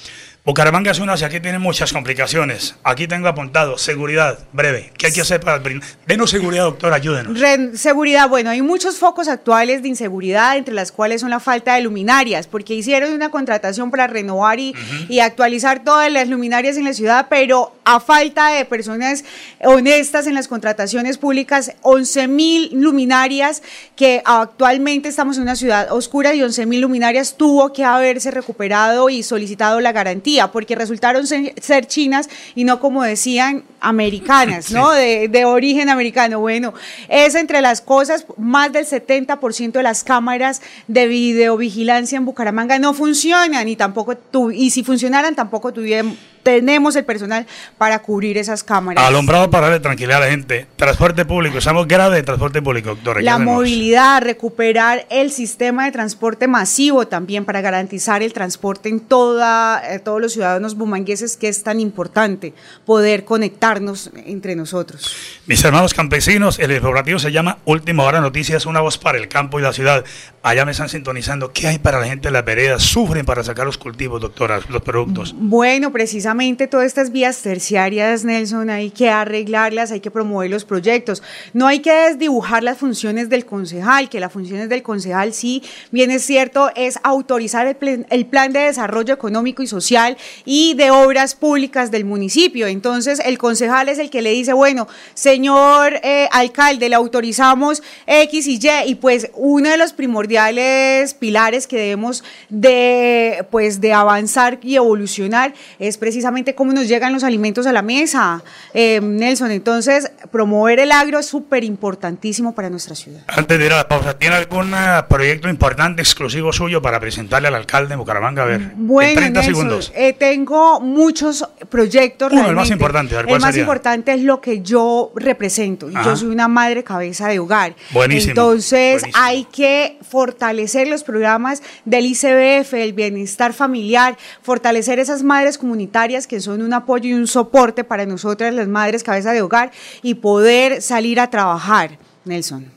Bucaramanga 0.45 0.91
es 0.91 0.99
una 0.99 1.17
ciudad 1.17 1.31
que 1.31 1.39
tiene 1.39 1.57
muchas 1.57 1.91
complicaciones. 1.91 2.75
Aquí 2.83 3.07
tengo 3.07 3.27
apuntado 3.27 3.79
seguridad, 3.79 4.37
breve. 4.53 4.91
¿Qué 4.95 5.07
hay 5.07 5.11
que 5.11 5.21
hacer 5.21 5.39
para 5.39 5.59
Denos 6.05 6.29
seguridad, 6.29 6.65
doctor, 6.65 6.93
ayúdenos. 6.93 7.79
seguridad, 7.79 8.29
bueno, 8.29 8.51
hay 8.51 8.61
muchos 8.61 8.99
focos 8.99 9.27
actuales 9.27 9.81
de 9.81 9.87
inseguridad, 9.87 10.55
entre 10.55 10.75
las 10.75 10.91
cuales 10.91 11.21
son 11.21 11.31
la 11.31 11.39
falta 11.39 11.73
de 11.73 11.81
luminarias, 11.81 12.45
porque 12.45 12.75
hicieron 12.75 13.11
una 13.11 13.31
contratación 13.31 13.89
para 13.89 14.05
renovar 14.05 14.59
y, 14.59 14.75
y 15.09 15.19
actualizar 15.19 15.83
todas 15.83 16.11
las 16.11 16.29
luminarias 16.29 16.77
en 16.77 16.83
la 16.83 16.93
ciudad, 16.93 17.25
pero 17.27 17.73
a 17.83 17.99
falta 17.99 18.49
de 18.49 18.65
personas 18.65 19.25
honestas 19.63 20.27
en 20.27 20.35
las 20.35 20.47
contrataciones 20.47 21.17
públicas, 21.17 21.71
11 21.81 22.27
mil 22.27 22.69
luminarias 22.71 23.63
que 23.95 24.21
actualmente 24.23 25.09
estamos 25.09 25.37
en 25.37 25.43
una 25.43 25.55
ciudad 25.55 25.91
oscura 25.91 26.35
y 26.35 26.43
11 26.43 26.67
mil 26.67 26.81
luminarias 26.81 27.35
tuvo 27.35 27.73
que 27.73 27.83
haberse 27.83 28.29
recuperado 28.29 29.09
y 29.09 29.23
solicitado 29.23 29.81
la 29.81 29.91
garantía 29.91 30.34
porque 30.51 30.75
resultaron 30.75 31.25
ser 31.27 31.87
chinas 31.87 32.29
y 32.55 32.63
no 32.63 32.79
como 32.79 33.03
decían 33.03 33.63
americanas, 33.79 34.71
¿no? 34.71 34.91
De, 34.95 35.27
de, 35.27 35.45
origen 35.45 35.89
americano. 35.89 36.39
Bueno, 36.39 36.73
es 37.09 37.35
entre 37.35 37.61
las 37.61 37.81
cosas, 37.81 38.25
más 38.37 38.71
del 38.71 38.85
70% 38.85 39.71
de 39.71 39.83
las 39.83 40.03
cámaras 40.03 40.61
de 40.87 41.07
videovigilancia 41.07 42.17
en 42.17 42.25
Bucaramanga 42.25 42.79
no 42.79 42.93
funcionan 42.93 43.67
y 43.67 43.75
tampoco, 43.75 44.15
tu, 44.17 44.51
y 44.51 44.69
si 44.69 44.83
funcionaran 44.83 45.35
tampoco 45.35 45.73
tuvieran 45.73 46.17
tenemos 46.45 46.95
el 46.95 47.03
personal 47.05 47.47
para 47.79 48.03
cubrir 48.03 48.37
esas 48.37 48.63
cámaras. 48.63 49.03
Alumbrado 49.03 49.49
para 49.49 49.65
darle 49.65 49.79
tranquilidad 49.79 50.17
a 50.17 50.25
la 50.25 50.29
gente. 50.29 50.67
Transporte 50.75 51.25
público, 51.25 51.57
estamos 51.57 51.87
grave 51.87 52.17
de 52.17 52.23
transporte 52.23 52.61
público, 52.61 52.89
doctor. 52.89 53.23
La 53.23 53.39
movilidad, 53.39 54.21
recuperar 54.21 55.07
el 55.09 55.31
sistema 55.31 55.85
de 55.85 55.91
transporte 55.91 56.47
masivo 56.47 57.07
también 57.07 57.45
para 57.45 57.61
garantizar 57.61 58.21
el 58.21 58.31
transporte 58.31 58.89
en 58.89 58.99
toda, 58.99 59.81
eh, 59.91 59.97
todos 59.97 60.21
los 60.21 60.33
ciudadanos 60.33 60.75
bumangueses, 60.75 61.35
que 61.35 61.47
es 61.47 61.63
tan 61.63 61.79
importante 61.79 62.53
poder 62.85 63.25
conectarnos 63.25 64.11
entre 64.27 64.55
nosotros. 64.55 65.15
Mis 65.47 65.63
hermanos 65.65 65.95
campesinos, 65.95 66.59
el 66.59 66.71
informativo 66.71 67.17
se 67.17 67.31
llama 67.31 67.57
Última 67.65 68.03
Hora 68.03 68.21
Noticias, 68.21 68.67
una 68.67 68.81
voz 68.81 68.99
para 68.99 69.17
el 69.17 69.27
campo 69.29 69.59
y 69.59 69.63
la 69.63 69.73
ciudad. 69.73 70.05
Allá 70.43 70.63
me 70.63 70.73
están 70.73 70.89
sintonizando. 70.89 71.51
¿Qué 71.51 71.67
hay 71.67 71.79
para 71.79 71.99
la 71.99 72.05
gente 72.05 72.27
de 72.27 72.31
las 72.33 72.45
veredas? 72.45 72.83
¿Sufren 72.83 73.25
para 73.25 73.43
sacar 73.43 73.65
los 73.65 73.79
cultivos, 73.79 74.21
doctora, 74.21 74.59
los 74.69 74.83
productos? 74.83 75.33
Bueno, 75.35 75.91
precisamente 75.91 76.34
todas 76.69 76.85
estas 76.85 77.11
vías 77.11 77.41
terciarias, 77.41 78.25
Nelson, 78.25 78.69
hay 78.69 78.91
que 78.91 79.09
arreglarlas, 79.09 79.91
hay 79.91 80.01
que 80.01 80.11
promover 80.11 80.49
los 80.49 80.65
proyectos. 80.65 81.23
No 81.53 81.65
hay 81.65 81.79
que 81.79 81.91
desdibujar 81.91 82.61
las 82.61 82.77
funciones 82.77 83.29
del 83.29 83.45
concejal, 83.45 84.09
que 84.09 84.19
las 84.19 84.33
funciones 84.33 84.67
del 84.67 84.83
concejal 84.83 85.33
sí, 85.33 85.63
bien 85.91 86.11
es 86.11 86.25
cierto, 86.25 86.71
es 86.75 86.99
autorizar 87.03 87.67
el, 87.67 88.25
plan 88.25 88.51
de 88.51 88.59
desarrollo 88.59 89.13
económico 89.13 89.63
y 89.63 89.67
social 89.67 90.17
y 90.43 90.73
de 90.73 90.91
obras 90.91 91.35
públicas 91.35 91.89
del 91.89 92.03
municipio. 92.03 92.67
Entonces, 92.67 93.21
el 93.23 93.37
concejal 93.37 93.87
es 93.87 93.97
el 93.97 94.09
que 94.09 94.21
le 94.21 94.31
dice, 94.31 94.51
bueno, 94.51 94.87
señor 95.13 95.99
eh, 96.03 96.27
alcalde, 96.31 96.89
le 96.89 96.95
autorizamos 96.95 97.81
X 98.07 98.47
y 98.47 98.59
Y, 98.61 98.89
y 98.89 98.95
pues 98.95 99.29
uno 99.35 99.69
de 99.69 99.77
los 99.77 99.93
primordiales 99.93 101.13
pilares 101.13 101.65
que 101.65 101.77
debemos 101.77 102.23
de, 102.49 103.45
pues, 103.51 103.79
de 103.79 103.93
avanzar 103.93 104.59
y 104.61 104.75
evolucionar 104.75 105.53
es 105.79 105.97
precisamente 105.97 106.24
cómo 106.55 106.73
nos 106.73 106.87
llegan 106.87 107.13
los 107.13 107.23
alimentos 107.23 107.67
a 107.67 107.73
la 107.73 107.81
mesa, 107.81 108.43
eh, 108.73 108.99
Nelson. 109.01 109.51
Entonces, 109.51 110.11
promover 110.31 110.79
el 110.79 110.91
agro 110.91 111.19
es 111.19 111.25
súper 111.25 111.63
importantísimo 111.63 112.53
para 112.55 112.69
nuestra 112.69 112.95
ciudad. 112.95 113.21
Antes 113.27 113.59
de 113.59 113.65
ir 113.65 113.73
a 113.73 113.77
la 113.77 113.87
pausa, 113.87 114.17
¿tiene 114.17 114.35
algún 114.35 114.73
eh, 114.73 115.03
proyecto 115.07 115.49
importante, 115.49 116.01
exclusivo 116.01 116.51
suyo 116.53 116.81
para 116.81 116.99
presentarle 116.99 117.47
al 117.47 117.55
alcalde 117.55 117.89
de 117.89 117.95
Bucaramanga? 117.95 118.43
A 118.43 118.45
ver, 118.45 118.71
bueno, 118.75 119.19
30 119.19 119.43
segundos. 119.43 119.91
Eh, 119.95 120.13
tengo 120.13 120.79
muchos 120.79 121.47
proyectos. 121.69 122.31
Uno, 122.31 122.49
el 122.49 122.55
más 122.55 122.69
importante. 122.69 123.15
el 123.15 123.39
más 123.39 123.57
importante 123.57 124.13
es 124.13 124.21
lo 124.21 124.41
que 124.41 124.61
yo 124.61 125.11
represento. 125.15 125.89
Yo 125.89 126.15
soy 126.15 126.29
una 126.29 126.47
madre 126.47 126.83
cabeza 126.83 127.27
de 127.27 127.39
hogar. 127.39 127.75
Buenísimo. 127.91 128.31
Entonces, 128.31 129.03
hay 129.13 129.45
que 129.45 129.97
fortalecer 130.01 130.87
los 130.87 131.03
programas 131.03 131.61
del 131.85 132.05
ICBF, 132.05 132.73
el 132.73 132.93
bienestar 132.93 133.53
familiar, 133.53 134.17
fortalecer 134.41 134.99
esas 134.99 135.23
madres 135.23 135.57
comunitarias 135.57 136.14
que 136.27 136.39
son 136.39 136.61
un 136.61 136.73
apoyo 136.73 137.09
y 137.09 137.13
un 137.13 137.27
soporte 137.27 137.83
para 137.83 138.05
nosotras 138.05 138.53
las 138.53 138.67
madres 138.67 139.03
cabeza 139.03 139.33
de 139.33 139.41
hogar 139.41 139.71
y 140.01 140.15
poder 140.15 140.81
salir 140.81 141.19
a 141.19 141.29
trabajar, 141.29 141.99
Nelson. 142.23 142.71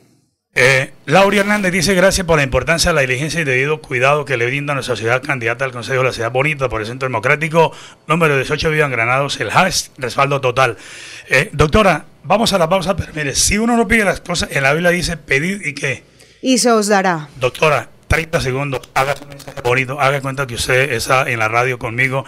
Eh, 0.55 0.91
Laura 1.05 1.37
Hernández 1.37 1.71
dice 1.71 1.93
gracias 1.93 2.25
por 2.27 2.37
la 2.37 2.43
importancia 2.43 2.91
de 2.91 2.95
la 2.95 3.01
diligencia 3.01 3.39
y 3.39 3.43
debido 3.43 3.81
cuidado 3.81 4.25
que 4.25 4.35
le 4.35 4.47
brinda 4.47 4.73
a 4.73 4.75
nuestra 4.75 4.95
ciudad 4.95 5.21
candidata 5.21 5.63
al 5.63 5.71
Consejo 5.71 5.99
de 5.99 6.05
la 6.05 6.11
Ciudad 6.11 6.31
Bonita 6.31 6.67
por 6.67 6.81
el 6.81 6.87
Centro 6.87 7.07
Democrático, 7.07 7.71
número 8.07 8.35
18 8.35 8.69
Vivan 8.71 8.91
Granados, 8.91 9.39
el 9.39 9.51
hash, 9.51 9.87
respaldo 9.97 10.41
total. 10.41 10.75
Eh, 11.29 11.49
doctora, 11.53 12.05
vamos 12.23 12.51
a 12.51 12.57
la 12.57 12.67
pausa, 12.67 12.95
pero 12.95 13.13
mire, 13.13 13.35
si 13.35 13.57
uno 13.57 13.77
no 13.77 13.87
pide 13.87 14.03
las 14.03 14.21
cosas, 14.21 14.49
en 14.51 14.63
la 14.63 14.73
Biblia 14.73 14.89
dice 14.89 15.17
pedir 15.17 15.65
y 15.65 15.73
qué. 15.73 16.03
Y 16.41 16.57
se 16.57 16.71
os 16.71 16.87
dará. 16.87 17.29
Doctora, 17.39 17.89
30 18.07 18.41
segundos, 18.41 18.89
haga 18.95 19.15
un 19.21 19.29
mensaje 19.29 19.61
bonito, 19.61 20.01
haga 20.01 20.19
cuenta 20.19 20.47
que 20.47 20.55
usted 20.55 20.91
está 20.93 21.29
en 21.29 21.39
la 21.39 21.47
radio 21.47 21.77
conmigo 21.77 22.25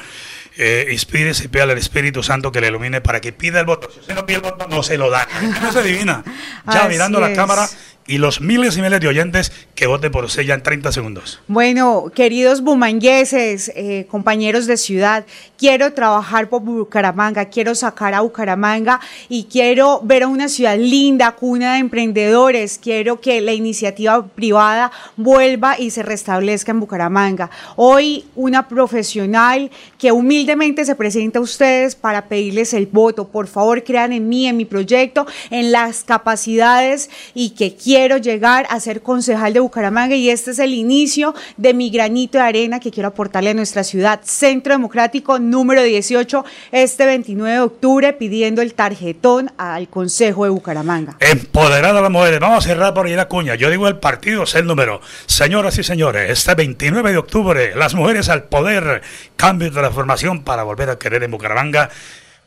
eh, 0.57 0.89
inspírese 0.91 1.45
y 1.45 1.47
pida 1.47 1.63
al 1.63 1.71
Espíritu 1.71 2.23
Santo 2.23 2.51
que 2.51 2.61
le 2.61 2.67
ilumine 2.67 3.01
para 3.01 3.21
que 3.21 3.31
pida 3.31 3.59
el 3.59 3.65
voto. 3.65 3.89
Si 3.91 3.99
usted 3.99 4.15
no 4.15 4.25
pide 4.25 4.37
el 4.37 4.43
voto, 4.43 4.67
no 4.67 4.83
se 4.83 4.97
lo 4.97 5.09
da. 5.09 5.27
No 5.61 5.71
se 5.71 5.79
adivina. 5.79 6.23
Ya 6.71 6.87
mirando 6.87 7.19
la 7.19 7.33
cámara, 7.33 7.67
y 8.07 8.17
los 8.17 8.41
miles 8.41 8.77
y 8.77 8.81
miles 8.81 8.99
de 8.99 9.07
oyentes 9.07 9.51
que 9.75 9.87
voten 9.87 10.11
por 10.11 10.25
usted 10.25 10.43
ya 10.43 10.53
en 10.53 10.63
30 10.63 10.91
segundos. 10.91 11.39
Bueno, 11.47 12.11
queridos 12.13 12.61
bumangueses, 12.61 13.71
eh, 13.75 14.07
compañeros 14.09 14.67
de 14.67 14.77
ciudad, 14.77 15.25
quiero 15.57 15.93
trabajar 15.93 16.49
por 16.49 16.61
Bucaramanga, 16.61 17.45
quiero 17.45 17.75
sacar 17.75 18.13
a 18.13 18.21
Bucaramanga 18.21 18.99
y 19.29 19.45
quiero 19.45 20.01
ver 20.03 20.23
a 20.23 20.27
una 20.27 20.49
ciudad 20.49 20.77
linda, 20.77 21.31
cuna 21.31 21.73
de 21.73 21.79
emprendedores, 21.79 22.79
quiero 22.81 23.21
que 23.21 23.39
la 23.41 23.53
iniciativa 23.53 24.25
privada 24.27 24.91
vuelva 25.15 25.79
y 25.79 25.91
se 25.91 26.03
restablezca 26.03 26.71
en 26.71 26.79
Bucaramanga. 26.79 27.49
Hoy 27.75 28.25
una 28.35 28.67
profesional 28.67 29.71
que 29.97 30.11
humildemente 30.11 30.85
se 30.85 30.95
presenta 30.95 31.39
a 31.39 31.41
ustedes 31.41 31.95
para 31.95 32.25
pedirles 32.25 32.73
el 32.73 32.87
voto. 32.87 33.27
Por 33.27 33.47
favor, 33.47 33.83
crean 33.83 34.13
en 34.13 34.27
mí, 34.27 34.47
en 34.47 34.57
mi 34.57 34.65
proyecto, 34.65 35.25
en 35.49 35.71
las 35.71 36.03
capacidades 36.03 37.09
y 37.33 37.51
que 37.51 37.75
quiero 37.75 38.00
llegar 38.09 38.65
a 38.69 38.79
ser 38.79 39.01
concejal 39.01 39.53
de 39.53 39.59
Bucaramanga 39.59 40.15
y 40.15 40.29
este 40.29 40.51
es 40.51 40.59
el 40.59 40.73
inicio 40.73 41.33
de 41.57 41.73
mi 41.73 41.89
granito 41.89 42.37
de 42.37 42.43
arena 42.43 42.79
que 42.79 42.91
quiero 42.91 43.09
aportarle 43.09 43.51
a 43.51 43.53
nuestra 43.53 43.83
ciudad. 43.83 44.21
Centro 44.23 44.73
Democrático 44.73 45.39
número 45.39 45.83
18, 45.83 46.43
este 46.71 47.05
29 47.05 47.53
de 47.53 47.59
octubre, 47.59 48.13
pidiendo 48.13 48.61
el 48.61 48.73
tarjetón 48.73 49.51
al 49.57 49.87
Consejo 49.87 50.45
de 50.45 50.49
Bucaramanga. 50.49 51.17
Empoderada 51.19 51.99
a 51.99 52.01
las 52.01 52.11
mujeres. 52.11 52.39
Vamos 52.39 52.65
a 52.65 52.67
cerrar 52.67 52.93
por 52.93 53.05
ahí 53.05 53.15
la 53.15 53.27
cuña. 53.27 53.55
Yo 53.55 53.69
digo 53.69 53.87
el 53.87 53.97
partido 53.97 54.43
es 54.43 54.55
el 54.55 54.65
número. 54.65 55.01
Señoras 55.25 55.77
y 55.77 55.83
señores, 55.83 56.29
este 56.29 56.55
29 56.55 57.11
de 57.11 57.17
octubre, 57.17 57.75
las 57.75 57.93
mujeres 57.93 58.29
al 58.29 58.43
poder, 58.43 59.01
cambio 59.35 59.67
y 59.67 59.71
transformación 59.71 60.43
para 60.43 60.63
volver 60.63 60.89
a 60.89 60.97
querer 60.97 61.23
en 61.23 61.31
Bucaramanga. 61.31 61.89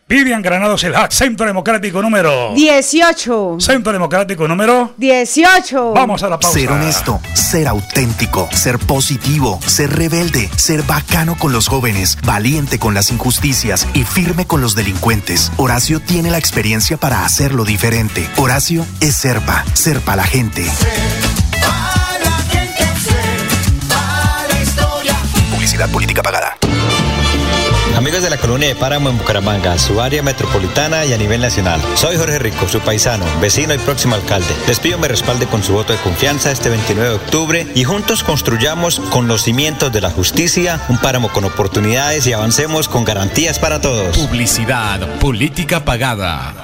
Vivian 0.07 0.43
Granados, 0.43 0.85
el 0.85 0.93
hack, 0.95 1.11
Centro 1.13 1.47
Democrático 1.47 2.03
número 2.03 2.53
18. 2.55 3.57
Centro 3.59 3.91
Democrático 3.91 4.47
número 4.47 4.93
18. 4.99 5.95
Vamos 5.95 6.23
a 6.23 6.29
la 6.29 6.39
pausa. 6.39 6.59
Ser 6.59 6.71
honesto, 6.71 7.21
ser 7.33 7.67
auténtico, 7.69 8.47
ser 8.53 8.79
positivo, 8.79 9.59
ser 9.65 9.97
rebelde, 9.97 10.51
ser 10.57 10.83
bacano 10.83 11.39
con 11.39 11.53
los 11.53 11.69
jóvenes, 11.69 12.19
valiente 12.23 12.79
con 12.79 12.93
las 12.93 13.11
injusticias 13.11 13.89
y 13.95 14.05
firme 14.05 14.47
con 14.47 14.61
los 14.61 14.75
delincuentes. 14.75 15.51
Horacio 15.57 16.01
tiene 16.01 16.31
la 16.31 16.37
experiencia 16.37 16.99
para 16.99 17.25
hacerlo 17.25 17.65
diferente. 17.65 18.29
Horacio 18.37 18.85
es 19.01 19.15
Serpa, 19.15 19.65
Serpa 19.73 20.17
la 20.17 20.25
gente. 20.25 20.67
Publicidad 25.51 25.89
política 25.91 26.23
pagada. 26.23 26.59
Colonia 28.45 28.69
de 28.69 28.77
Páramo 28.77 29.09
en 29.09 29.17
Bucaramanga, 29.17 29.79
su 29.79 30.03
área 30.03 30.23
metropolitana 30.23 31.07
y 31.07 31.15
a 31.15 31.17
nivel 31.17 31.41
nacional. 31.41 31.81
Soy 31.95 32.19
Jorge 32.19 32.39
Rico, 32.39 32.69
su 32.69 32.79
paisano, 32.79 33.25
vecino 33.41 33.73
y 33.73 33.79
próximo 33.79 34.17
alcalde. 34.17 34.55
Les 34.69 34.81
pido 34.81 34.99
me 34.99 35.09
respalde 35.09 35.47
con 35.47 35.63
su 35.63 35.73
voto 35.73 35.95
de 35.95 35.99
confianza 36.01 36.51
este 36.51 36.69
29 36.69 37.09
de 37.09 37.17
octubre 37.17 37.67
y 37.75 37.85
juntos 37.85 38.23
construyamos 38.23 39.01
con 39.01 39.29
los 39.29 39.45
cimientos 39.45 39.91
de 39.95 40.03
la 40.03 40.11
justicia 40.11 40.79
un 40.91 40.99
páramo 40.99 41.33
con 41.33 41.47
oportunidades 41.47 42.27
y 42.27 42.35
avancemos 42.35 42.87
con 42.87 43.07
garantías 43.07 43.59
para 43.59 43.81
todos. 43.81 44.15
Publicidad, 44.19 45.01
política 45.21 45.83
pagada. 45.83 46.64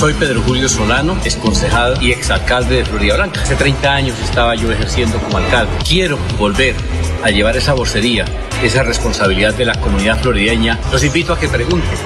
Soy 0.00 0.14
Pedro 0.14 0.40
Julio 0.40 0.66
Solano, 0.66 1.14
ex 1.24 1.36
concejal 1.36 2.02
y 2.02 2.10
exalcalde 2.10 2.76
de 2.76 2.84
Florida 2.86 3.16
Blanca. 3.16 3.42
Hace 3.42 3.54
30 3.54 3.92
años 3.92 4.18
estaba 4.20 4.54
yo 4.54 4.72
ejerciendo 4.72 5.18
como 5.18 5.36
alcalde. 5.36 5.70
Quiero 5.86 6.16
volver 6.38 6.74
a 7.22 7.28
llevar 7.28 7.58
esa 7.58 7.74
vocería, 7.74 8.24
esa 8.62 8.82
responsabilidad 8.82 9.52
de 9.52 9.66
la 9.66 9.78
comunidad 9.78 10.18
florideña. 10.22 10.78
Los 10.90 11.04
invito 11.04 11.34
a 11.34 11.38
que 11.38 11.48
pregunten 11.48 11.98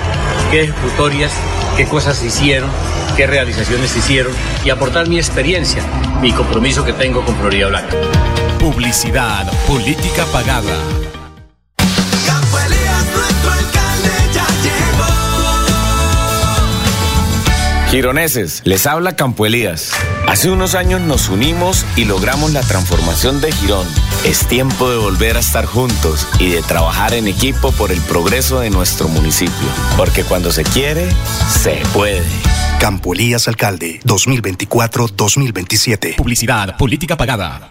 qué 0.50 0.64
ejecutorias, 0.64 1.30
qué 1.76 1.86
cosas 1.86 2.20
hicieron, 2.24 2.68
qué 3.16 3.28
realizaciones 3.28 3.96
hicieron 3.96 4.32
y 4.64 4.70
aportar 4.70 5.08
mi 5.08 5.18
experiencia, 5.18 5.84
mi 6.20 6.32
compromiso 6.32 6.84
que 6.84 6.94
tengo 6.94 7.24
con 7.24 7.36
Florida 7.36 7.68
Blanca. 7.68 7.96
Publicidad, 8.58 9.46
política 9.68 10.24
pagada. 10.32 11.03
Gironeses, 17.94 18.62
les 18.64 18.88
habla 18.88 19.14
Campo 19.14 19.46
Elías. 19.46 19.92
Hace 20.26 20.50
unos 20.50 20.74
años 20.74 21.00
nos 21.00 21.28
unimos 21.28 21.86
y 21.94 22.06
logramos 22.06 22.52
la 22.52 22.62
transformación 22.62 23.40
de 23.40 23.52
Girón. 23.52 23.86
Es 24.24 24.48
tiempo 24.48 24.90
de 24.90 24.96
volver 24.96 25.36
a 25.36 25.38
estar 25.38 25.64
juntos 25.64 26.26
y 26.40 26.48
de 26.48 26.60
trabajar 26.62 27.14
en 27.14 27.28
equipo 27.28 27.70
por 27.70 27.92
el 27.92 28.00
progreso 28.00 28.58
de 28.58 28.70
nuestro 28.70 29.06
municipio. 29.06 29.68
Porque 29.96 30.24
cuando 30.24 30.50
se 30.50 30.64
quiere, 30.64 31.06
se 31.48 31.80
puede. 31.92 32.26
Campo 32.80 33.14
Elías 33.14 33.46
Alcalde, 33.46 34.00
2024-2027. 34.04 36.16
Publicidad, 36.16 36.76
política 36.76 37.16
pagada. 37.16 37.70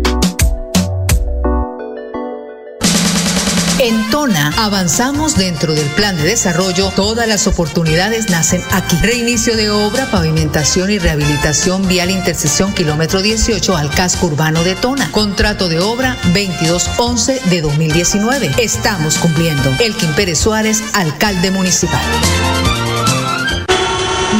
En 3.83 4.11
Tona 4.11 4.53
avanzamos 4.57 5.35
dentro 5.35 5.73
del 5.73 5.87
plan 5.87 6.15
de 6.15 6.21
desarrollo. 6.21 6.91
Todas 6.95 7.27
las 7.27 7.47
oportunidades 7.47 8.29
nacen 8.29 8.61
aquí. 8.69 8.95
Reinicio 9.01 9.57
de 9.57 9.71
obra, 9.71 10.05
pavimentación 10.05 10.91
y 10.91 10.99
rehabilitación 10.99 11.87
vial 11.87 12.11
intersección 12.11 12.75
kilómetro 12.75 13.23
18 13.23 13.75
al 13.75 13.89
casco 13.89 14.27
urbano 14.27 14.63
de 14.63 14.75
Tona. 14.75 15.11
Contrato 15.11 15.67
de 15.67 15.79
obra 15.79 16.15
2211 16.25 17.41
de 17.49 17.61
2019. 17.61 18.51
Estamos 18.59 19.17
cumpliendo. 19.17 19.73
Elkin 19.79 20.13
Pérez 20.13 20.37
Suárez, 20.37 20.83
alcalde 20.93 21.49
municipal. 21.49 22.01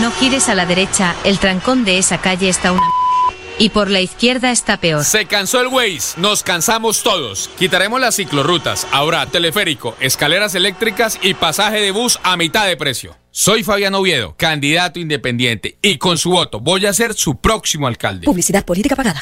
No 0.01 0.11
gires 0.11 0.49
a 0.49 0.53
la 0.53 0.67
derecha, 0.67 1.15
el 1.23 1.39
trancón 1.39 1.83
de 1.83 1.97
esa 1.97 2.21
calle 2.21 2.47
está 2.47 2.73
una... 2.73 3.00
Y 3.61 3.69
por 3.69 3.91
la 3.91 4.01
izquierda 4.01 4.49
está 4.49 4.77
peor. 4.77 5.05
Se 5.05 5.27
cansó 5.27 5.61
el 5.61 5.67
Waze, 5.67 6.19
nos 6.19 6.41
cansamos 6.41 7.03
todos. 7.03 7.47
Quitaremos 7.59 8.01
las 8.01 8.15
ciclorrutas, 8.15 8.87
ahora 8.91 9.27
teleférico, 9.27 9.95
escaleras 9.99 10.55
eléctricas 10.55 11.19
y 11.21 11.35
pasaje 11.35 11.79
de 11.79 11.91
bus 11.91 12.17
a 12.23 12.37
mitad 12.37 12.65
de 12.65 12.75
precio. 12.75 13.15
Soy 13.29 13.63
Fabián 13.63 13.93
Oviedo, 13.93 14.33
candidato 14.35 14.99
independiente, 14.99 15.77
y 15.83 15.99
con 15.99 16.17
su 16.17 16.31
voto 16.31 16.59
voy 16.59 16.87
a 16.87 16.93
ser 16.93 17.13
su 17.13 17.39
próximo 17.39 17.85
alcalde. 17.85 18.25
Publicidad 18.25 18.65
política 18.65 18.95
pagada. 18.95 19.21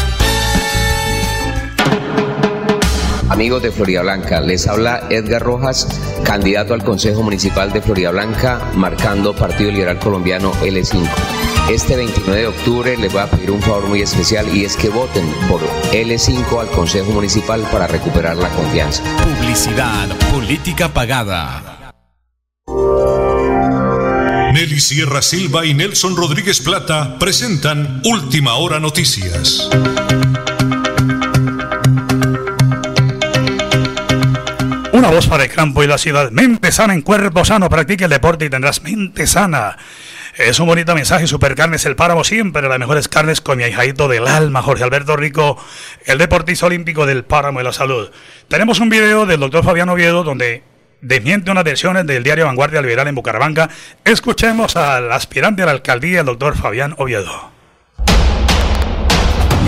Amigos 3.31 3.63
de 3.63 3.71
Florida 3.71 4.01
Blanca, 4.01 4.41
les 4.41 4.67
habla 4.67 5.07
Edgar 5.09 5.41
Rojas, 5.41 5.87
candidato 6.25 6.73
al 6.73 6.83
Consejo 6.83 7.23
Municipal 7.23 7.71
de 7.71 7.81
Florida 7.81 8.11
Blanca, 8.11 8.59
marcando 8.75 9.33
Partido 9.33 9.71
Liberal 9.71 9.99
Colombiano 9.99 10.51
L5. 10.55 11.07
Este 11.69 11.95
29 11.95 12.41
de 12.41 12.47
octubre 12.47 12.97
les 12.97 13.09
voy 13.09 13.21
a 13.21 13.31
pedir 13.31 13.51
un 13.51 13.61
favor 13.61 13.87
muy 13.87 14.01
especial 14.01 14.53
y 14.53 14.65
es 14.65 14.75
que 14.75 14.89
voten 14.89 15.25
por 15.47 15.61
L5 15.93 16.59
al 16.59 16.67
Consejo 16.71 17.13
Municipal 17.13 17.65
para 17.71 17.87
recuperar 17.87 18.35
la 18.35 18.49
confianza. 18.49 19.01
Publicidad, 19.23 20.09
política 20.29 20.89
pagada. 20.89 21.93
Nelly 24.53 24.81
Sierra 24.81 25.21
Silva 25.21 25.65
y 25.65 25.73
Nelson 25.73 26.17
Rodríguez 26.17 26.59
Plata 26.59 27.17
presentan 27.17 28.01
Última 28.03 28.55
Hora 28.55 28.81
Noticias. 28.81 29.69
Voz 35.11 35.27
para 35.27 35.43
el 35.43 35.51
campo 35.51 35.83
y 35.83 35.87
la 35.87 35.97
ciudad. 35.97 36.31
Mente 36.31 36.71
sana 36.71 36.93
en 36.93 37.01
cuerpo 37.01 37.43
sano. 37.43 37.69
Practique 37.69 38.05
el 38.05 38.09
deporte 38.09 38.45
y 38.45 38.49
tendrás 38.49 38.81
mente 38.81 39.27
sana. 39.27 39.77
Es 40.37 40.57
un 40.61 40.67
bonito 40.67 40.95
mensaje. 40.95 41.27
Supercarnes 41.27 41.85
El 41.85 41.97
Páramo 41.97 42.23
siempre. 42.23 42.67
Las 42.69 42.79
mejores 42.79 43.09
carnes 43.09 43.41
con 43.41 43.57
mi 43.57 43.65
ahijadito 43.65 44.07
del 44.07 44.25
alma, 44.25 44.61
Jorge 44.61 44.85
Alberto 44.85 45.17
Rico, 45.17 45.61
el 46.05 46.17
deportista 46.17 46.65
olímpico 46.65 47.05
del 47.05 47.25
Páramo 47.25 47.59
y 47.59 47.63
la 47.65 47.73
salud. 47.73 48.09
Tenemos 48.47 48.79
un 48.79 48.87
video 48.87 49.25
del 49.25 49.41
doctor 49.41 49.65
Fabián 49.65 49.89
Oviedo 49.89 50.23
donde 50.23 50.63
desmiente 51.01 51.51
unas 51.51 51.65
versiones 51.65 52.07
del 52.07 52.23
diario 52.23 52.45
Vanguardia 52.45 52.81
Liberal 52.81 53.09
en 53.09 53.15
Bucaramanga. 53.15 53.69
Escuchemos 54.05 54.77
al 54.77 55.11
aspirante 55.11 55.63
a 55.63 55.65
la 55.65 55.73
alcaldía, 55.73 56.21
el 56.21 56.25
doctor 56.25 56.55
Fabián 56.55 56.95
Oviedo. 56.97 57.51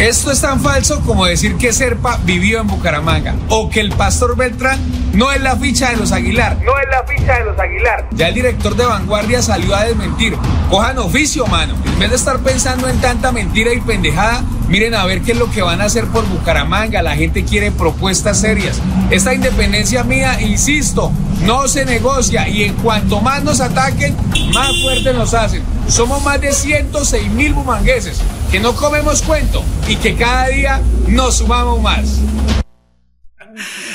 Esto 0.04 0.32
es 0.32 0.42
tan 0.42 0.60
falso 0.60 1.00
como 1.00 1.26
decir 1.26 1.56
que 1.56 1.72
Serpa 1.72 2.20
vivió 2.26 2.60
en 2.60 2.68
Bucaramanga 2.68 3.36
o 3.48 3.70
que 3.70 3.80
el 3.80 3.94
pastor 3.94 4.36
Beltrán 4.36 4.78
no 5.14 5.32
es 5.32 5.40
la 5.40 5.56
ficha 5.56 5.92
de 5.92 5.96
los 5.96 6.12
Aguilar. 6.12 6.58
No 6.58 6.78
es 6.78 6.90
la 6.92 7.06
ficha 7.06 7.40
de 7.40 7.46
los 7.46 7.58
Aguilar. 7.58 8.10
Ya 8.12 8.28
el 8.28 8.34
director 8.34 8.76
de 8.76 8.86
Vanguardia 8.86 9.42
salió 9.42 9.74
a 9.74 9.86
desmentir. 9.86 10.36
Cojan 10.70 10.98
oficio, 10.98 11.48
mano. 11.48 11.76
En 11.86 12.00
vez 12.00 12.10
de 12.10 12.18
estar 12.18 12.40
pensando 12.40 12.90
en 12.90 13.00
tanta 13.00 13.32
mentira 13.32 13.74
y 13.74 13.80
pendejada, 13.80 14.44
miren 14.68 14.94
a 14.94 15.06
ver 15.06 15.22
qué 15.22 15.32
es 15.32 15.38
lo 15.38 15.50
que 15.50 15.62
van 15.62 15.80
a 15.80 15.86
hacer 15.86 16.06
por 16.08 16.28
Bucaramanga. 16.28 17.02
La 17.02 17.16
gente 17.16 17.46
quiere 17.46 17.72
propuestas 17.72 18.42
serias. 18.42 18.82
Esta 19.10 19.34
independencia 19.34 20.04
mía, 20.04 20.42
insisto, 20.42 21.14
no 21.46 21.70
se 21.70 21.86
negocia 21.86 22.50
y 22.50 22.64
en 22.64 22.74
cuanto 22.74 23.22
más 23.22 23.42
nos 23.46 23.62
ataquen, 23.62 24.18
más 24.54 24.82
fuertes 24.82 25.16
nos 25.16 25.34
hacen. 25.34 25.64
Somos 25.88 26.22
más 26.24 26.42
de 26.42 26.52
106 26.52 27.32
mil 27.32 27.54
bumangueses 27.54 28.22
que 28.54 28.60
no 28.60 28.76
comemos 28.76 29.24
cuento 29.24 29.66
y 29.88 29.96
que 29.96 30.16
cada 30.16 30.48
día 30.50 30.80
nos 31.08 31.38
sumamos 31.38 31.82
más. 31.82 32.20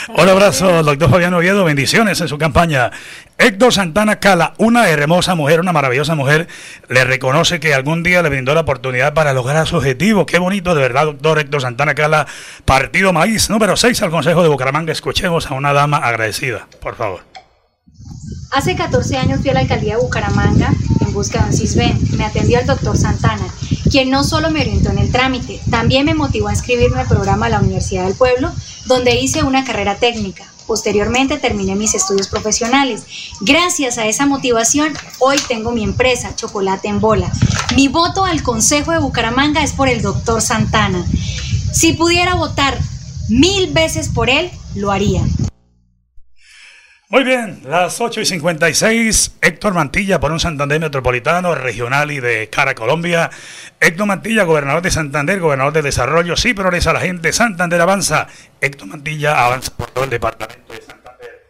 Un 0.09 0.29
abrazo, 0.29 0.83
doctor 0.83 1.09
Fabián 1.09 1.33
Oviedo. 1.33 1.63
Bendiciones 1.63 2.21
en 2.21 2.27
su 2.27 2.39
campaña. 2.39 2.91
Héctor 3.39 3.73
Santana 3.73 4.19
Cala, 4.19 4.55
una 4.59 4.89
hermosa 4.89 5.37
mujer, 5.37 5.61
una 5.61 5.73
maravillosa 5.73 6.17
mujer, 6.17 6.49
le 6.89 7.05
reconoce 7.05 7.61
que 7.61 7.73
algún 7.73 8.03
día 8.03 8.21
le 8.21 8.31
brindó 8.31 8.53
la 8.53 8.63
oportunidad 8.63 9.15
para 9.15 9.33
lograr 9.33 9.65
su 9.69 9.77
objetivo. 9.77 10.27
Qué 10.27 10.41
bonito, 10.41 10.75
de 10.75 10.83
verdad, 10.83 11.05
doctor 11.05 11.39
Héctor 11.39 11.61
Santana 11.61 11.95
Cala. 11.95 12.27
Partido 12.65 13.13
Maíz, 13.13 13.51
número 13.51 13.77
6 13.77 14.03
al 14.03 14.11
Consejo 14.11 14.43
de 14.43 14.49
Bucaramanga. 14.49 14.91
Escuchemos 14.91 15.49
a 15.49 15.55
una 15.55 15.73
dama 15.73 15.99
agradecida, 15.99 16.67
por 16.81 16.97
favor. 16.97 17.38
Hace 18.51 18.77
14 18.77 19.19
años 19.19 19.41
fui 19.41 19.51
a 19.51 19.55
la 19.55 19.61
alcaldía 19.61 19.97
de 19.97 20.03
Bucaramanga 20.03 20.73
en 21.01 21.13
busca 21.13 21.43
de 21.43 21.51
un 21.51 21.53
CISBEN. 21.53 22.17
Me 22.17 22.25
atendió 22.25 22.59
el 22.59 22.67
doctor 22.67 22.97
Santana, 22.97 23.47
quien 23.91 24.09
no 24.11 24.25
solo 24.25 24.51
me 24.51 24.63
orientó 24.63 24.91
en 24.91 24.99
el 24.99 25.13
trámite, 25.13 25.61
también 25.71 26.07
me 26.07 26.15
motivó 26.15 26.49
a 26.49 26.53
inscribirme 26.53 27.01
al 27.01 27.07
programa 27.07 27.47
de 27.47 27.53
la 27.53 27.61
Universidad 27.61 28.07
del 28.07 28.15
Pueblo, 28.15 28.51
donde 28.87 29.21
hice 29.21 29.43
una 29.43 29.65
carrera 29.65 29.97
técnica. 29.97 30.51
Posteriormente 30.67 31.39
terminé 31.39 31.75
mis 31.77 31.95
estudios 31.95 32.29
profesionales. 32.29 33.03
Gracias 33.41 33.99
a 33.99 34.07
esa 34.07 34.27
motivación, 34.27 34.93
hoy 35.19 35.37
tengo 35.47 35.73
mi 35.73 35.85
empresa, 35.85 36.35
Chocolate 36.35 36.89
en 36.89 37.01
Bola. 37.01 37.31
Mi 37.77 37.89
voto 37.89 38.25
al 38.25 38.43
Consejo 38.43 38.93
de 38.93 38.99
Bucaramanga 38.99 39.63
es 39.63 39.73
por 39.73 39.89
el 39.89 40.01
doctor 40.01 40.41
Santana. 40.41 41.07
Si 41.73 41.93
pudiera 41.93 42.35
votar 42.35 42.79
mil 43.29 43.73
veces 43.73 44.09
por 44.09 44.31
él, 44.31 44.51
lo 44.75 44.91
haría. 44.91 45.23
Muy 47.11 47.25
bien, 47.25 47.63
las 47.65 48.03
8 48.03 48.21
y 48.21 48.27
56, 48.27 49.39
Héctor 49.41 49.73
Mantilla 49.73 50.21
por 50.21 50.31
un 50.31 50.39
Santander 50.39 50.79
Metropolitano, 50.79 51.55
regional 51.55 52.11
y 52.11 52.21
de 52.21 52.51
cara 52.51 52.73
a 52.73 52.75
Colombia. 52.75 53.31
Héctor 53.81 54.07
Mantilla, 54.07 54.43
gobernador 54.43 54.83
de 54.83 54.91
Santander, 54.91 55.41
gobernador 55.41 55.73
de 55.73 55.81
Desarrollo, 55.81 56.37
sí 56.37 56.53
progresa 56.53 56.93
la 56.93 57.01
gente, 57.01 57.33
Santander 57.33 57.81
avanza. 57.81 58.27
Héctor 58.61 58.89
Mantilla 58.89 59.43
avanza 59.43 59.75
por 59.75 59.91
todo 59.91 60.05
el 60.05 60.11
departamento 60.11 60.71
de 60.71 60.83
Santander. 60.83 61.47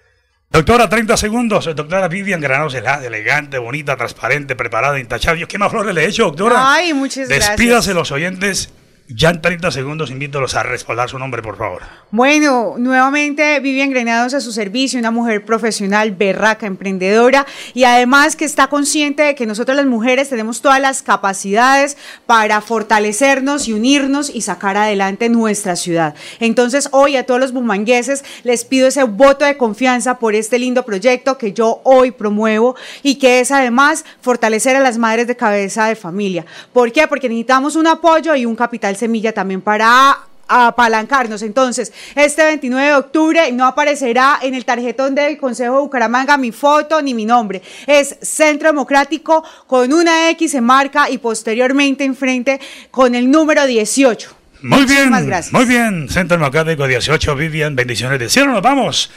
Doctora, 0.49 0.89
30 0.89 1.17
segundos. 1.17 1.65
Doctora 1.75 2.07
Vivian 2.07 2.41
Granados, 2.41 2.75
elegante, 2.75 3.59
bonita, 3.59 3.97
transparente, 3.97 4.55
preparada, 4.55 5.01
intachable. 5.01 5.49
¿Qué 5.49 5.59
más 5.59 5.73
flores 5.73 5.93
le 5.93 6.05
he 6.05 6.07
hecho, 6.07 6.27
doctora? 6.27 6.73
Ay, 6.73 6.95
muchas 6.95 7.29
gracias. 7.29 7.57
Despídase 7.57 7.95
los 7.95 8.13
oyentes 8.13 8.73
ya 9.09 9.31
en 9.31 9.41
30 9.41 9.71
segundos 9.71 10.11
invítolos 10.11 10.55
a 10.55 10.63
respaldar 10.63 11.09
su 11.09 11.19
nombre, 11.19 11.41
por 11.43 11.57
favor. 11.57 11.83
Bueno, 12.11 12.75
nuevamente 12.77 13.59
Vivian 13.61 13.91
Grenados 13.91 14.35
a 14.35 14.41
su 14.41 14.53
servicio, 14.53 14.99
una 14.99 15.11
mujer 15.11 15.45
profesional, 15.45 16.13
berraca, 16.13 16.67
emprendedora 16.67 17.47
y 17.73 17.85
además 17.85 18.37
que 18.37 18.45
está 18.45 18.67
consciente 18.67 19.23
de 19.23 19.35
que 19.35 19.47
nosotros 19.47 19.77
las 19.77 19.87
mujeres 19.87 20.29
tenemos 20.29 20.61
todas 20.61 20.81
las 20.81 21.03
capacidades 21.03 21.97
para 22.27 22.61
fortalecernos 22.61 23.67
y 23.67 23.73
unirnos 23.73 24.31
y 24.35 24.43
sacar 24.43 24.77
adelante 24.77 25.31
nuestra 25.31 25.77
ciudad. 25.77 26.15
Entonces, 26.39 26.89
hoy 26.93 27.17
a 27.17 27.25
todos 27.25 27.41
los 27.41 27.53
bumangueses 27.53 28.25
les 28.45 28.65
pido 28.65 28.89
ese 28.89 29.05
voto 29.05 29.47
de 29.47 29.57
confianza 29.57 30.19
por 30.19 30.35
este 30.35 30.59
lindo 30.59 30.85
proyecto 30.85 31.39
que 31.39 31.53
yo 31.55 31.81
hoy 31.85 32.11
promuevo 32.11 32.77
y 33.03 33.15
que 33.15 33.41
es 33.41 33.51
además 33.53 34.05
fortalecer 34.21 34.77
a 34.77 34.81
las 34.81 34.99
madres 34.99 35.27
de 35.27 35.37
cabeza 35.37 35.87
de 35.87 35.97
familia. 35.97 36.45
¿Por 36.75 36.93
qué? 36.93 37.07
Porque 37.07 37.29
necesitamos 37.29 37.75
un 37.75 37.87
apoyo 37.87 38.35
y 38.35 38.45
un 38.45 38.55
capital 38.55 38.98
semilla 38.99 39.33
también 39.33 39.63
para 39.63 40.19
apalancarnos. 40.49 41.43
Entonces, 41.43 41.93
este 42.15 42.45
29 42.45 42.87
de 42.87 42.95
octubre 42.95 43.53
no 43.53 43.67
aparecerá 43.67 44.39
en 44.43 44.55
el 44.55 44.65
tarjetón 44.65 45.15
del 45.15 45.37
Consejo 45.37 45.75
de 45.75 45.81
Bucaramanga 45.81 46.37
mi 46.37 46.53
foto 46.53 47.01
ni 47.03 47.15
mi 47.15 47.25
nombre. 47.25 47.63
Es 47.87 48.17
Centro 48.23 48.69
Democrático 48.69 49.45
con 49.67 49.93
una 49.93 50.31
X 50.31 50.55
en 50.55 50.65
marca 50.65 51.11
y 51.11 51.19
posteriormente 51.19 52.05
enfrente 52.05 52.61
con 52.91 53.15
el 53.15 53.31
número 53.31 53.67
18. 53.67 54.37
Muy 54.61 54.87
bien, 54.87 55.11
gracias. 55.11 55.53
muy 55.53 55.67
bien, 55.67 56.09
Centro 56.09 56.37
Democrático 56.37 56.89
18, 56.89 57.37
Vivian, 57.37 57.77
bendiciones 57.77 58.19
del 58.19 58.29
cielo, 58.29 58.51
nos 58.51 58.63
vamos. 58.63 59.09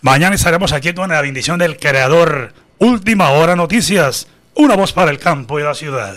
Mañana 0.00 0.34
estaremos 0.34 0.72
aquí 0.72 0.92
con 0.92 1.10
la 1.10 1.20
bendición 1.20 1.58
del 1.58 1.76
creador. 1.76 2.52
Última 2.78 3.30
hora 3.30 3.54
noticias, 3.54 4.26
una 4.54 4.74
voz 4.74 4.92
para 4.92 5.12
el 5.12 5.18
campo 5.20 5.60
y 5.60 5.62
la 5.62 5.74
ciudad. 5.74 6.16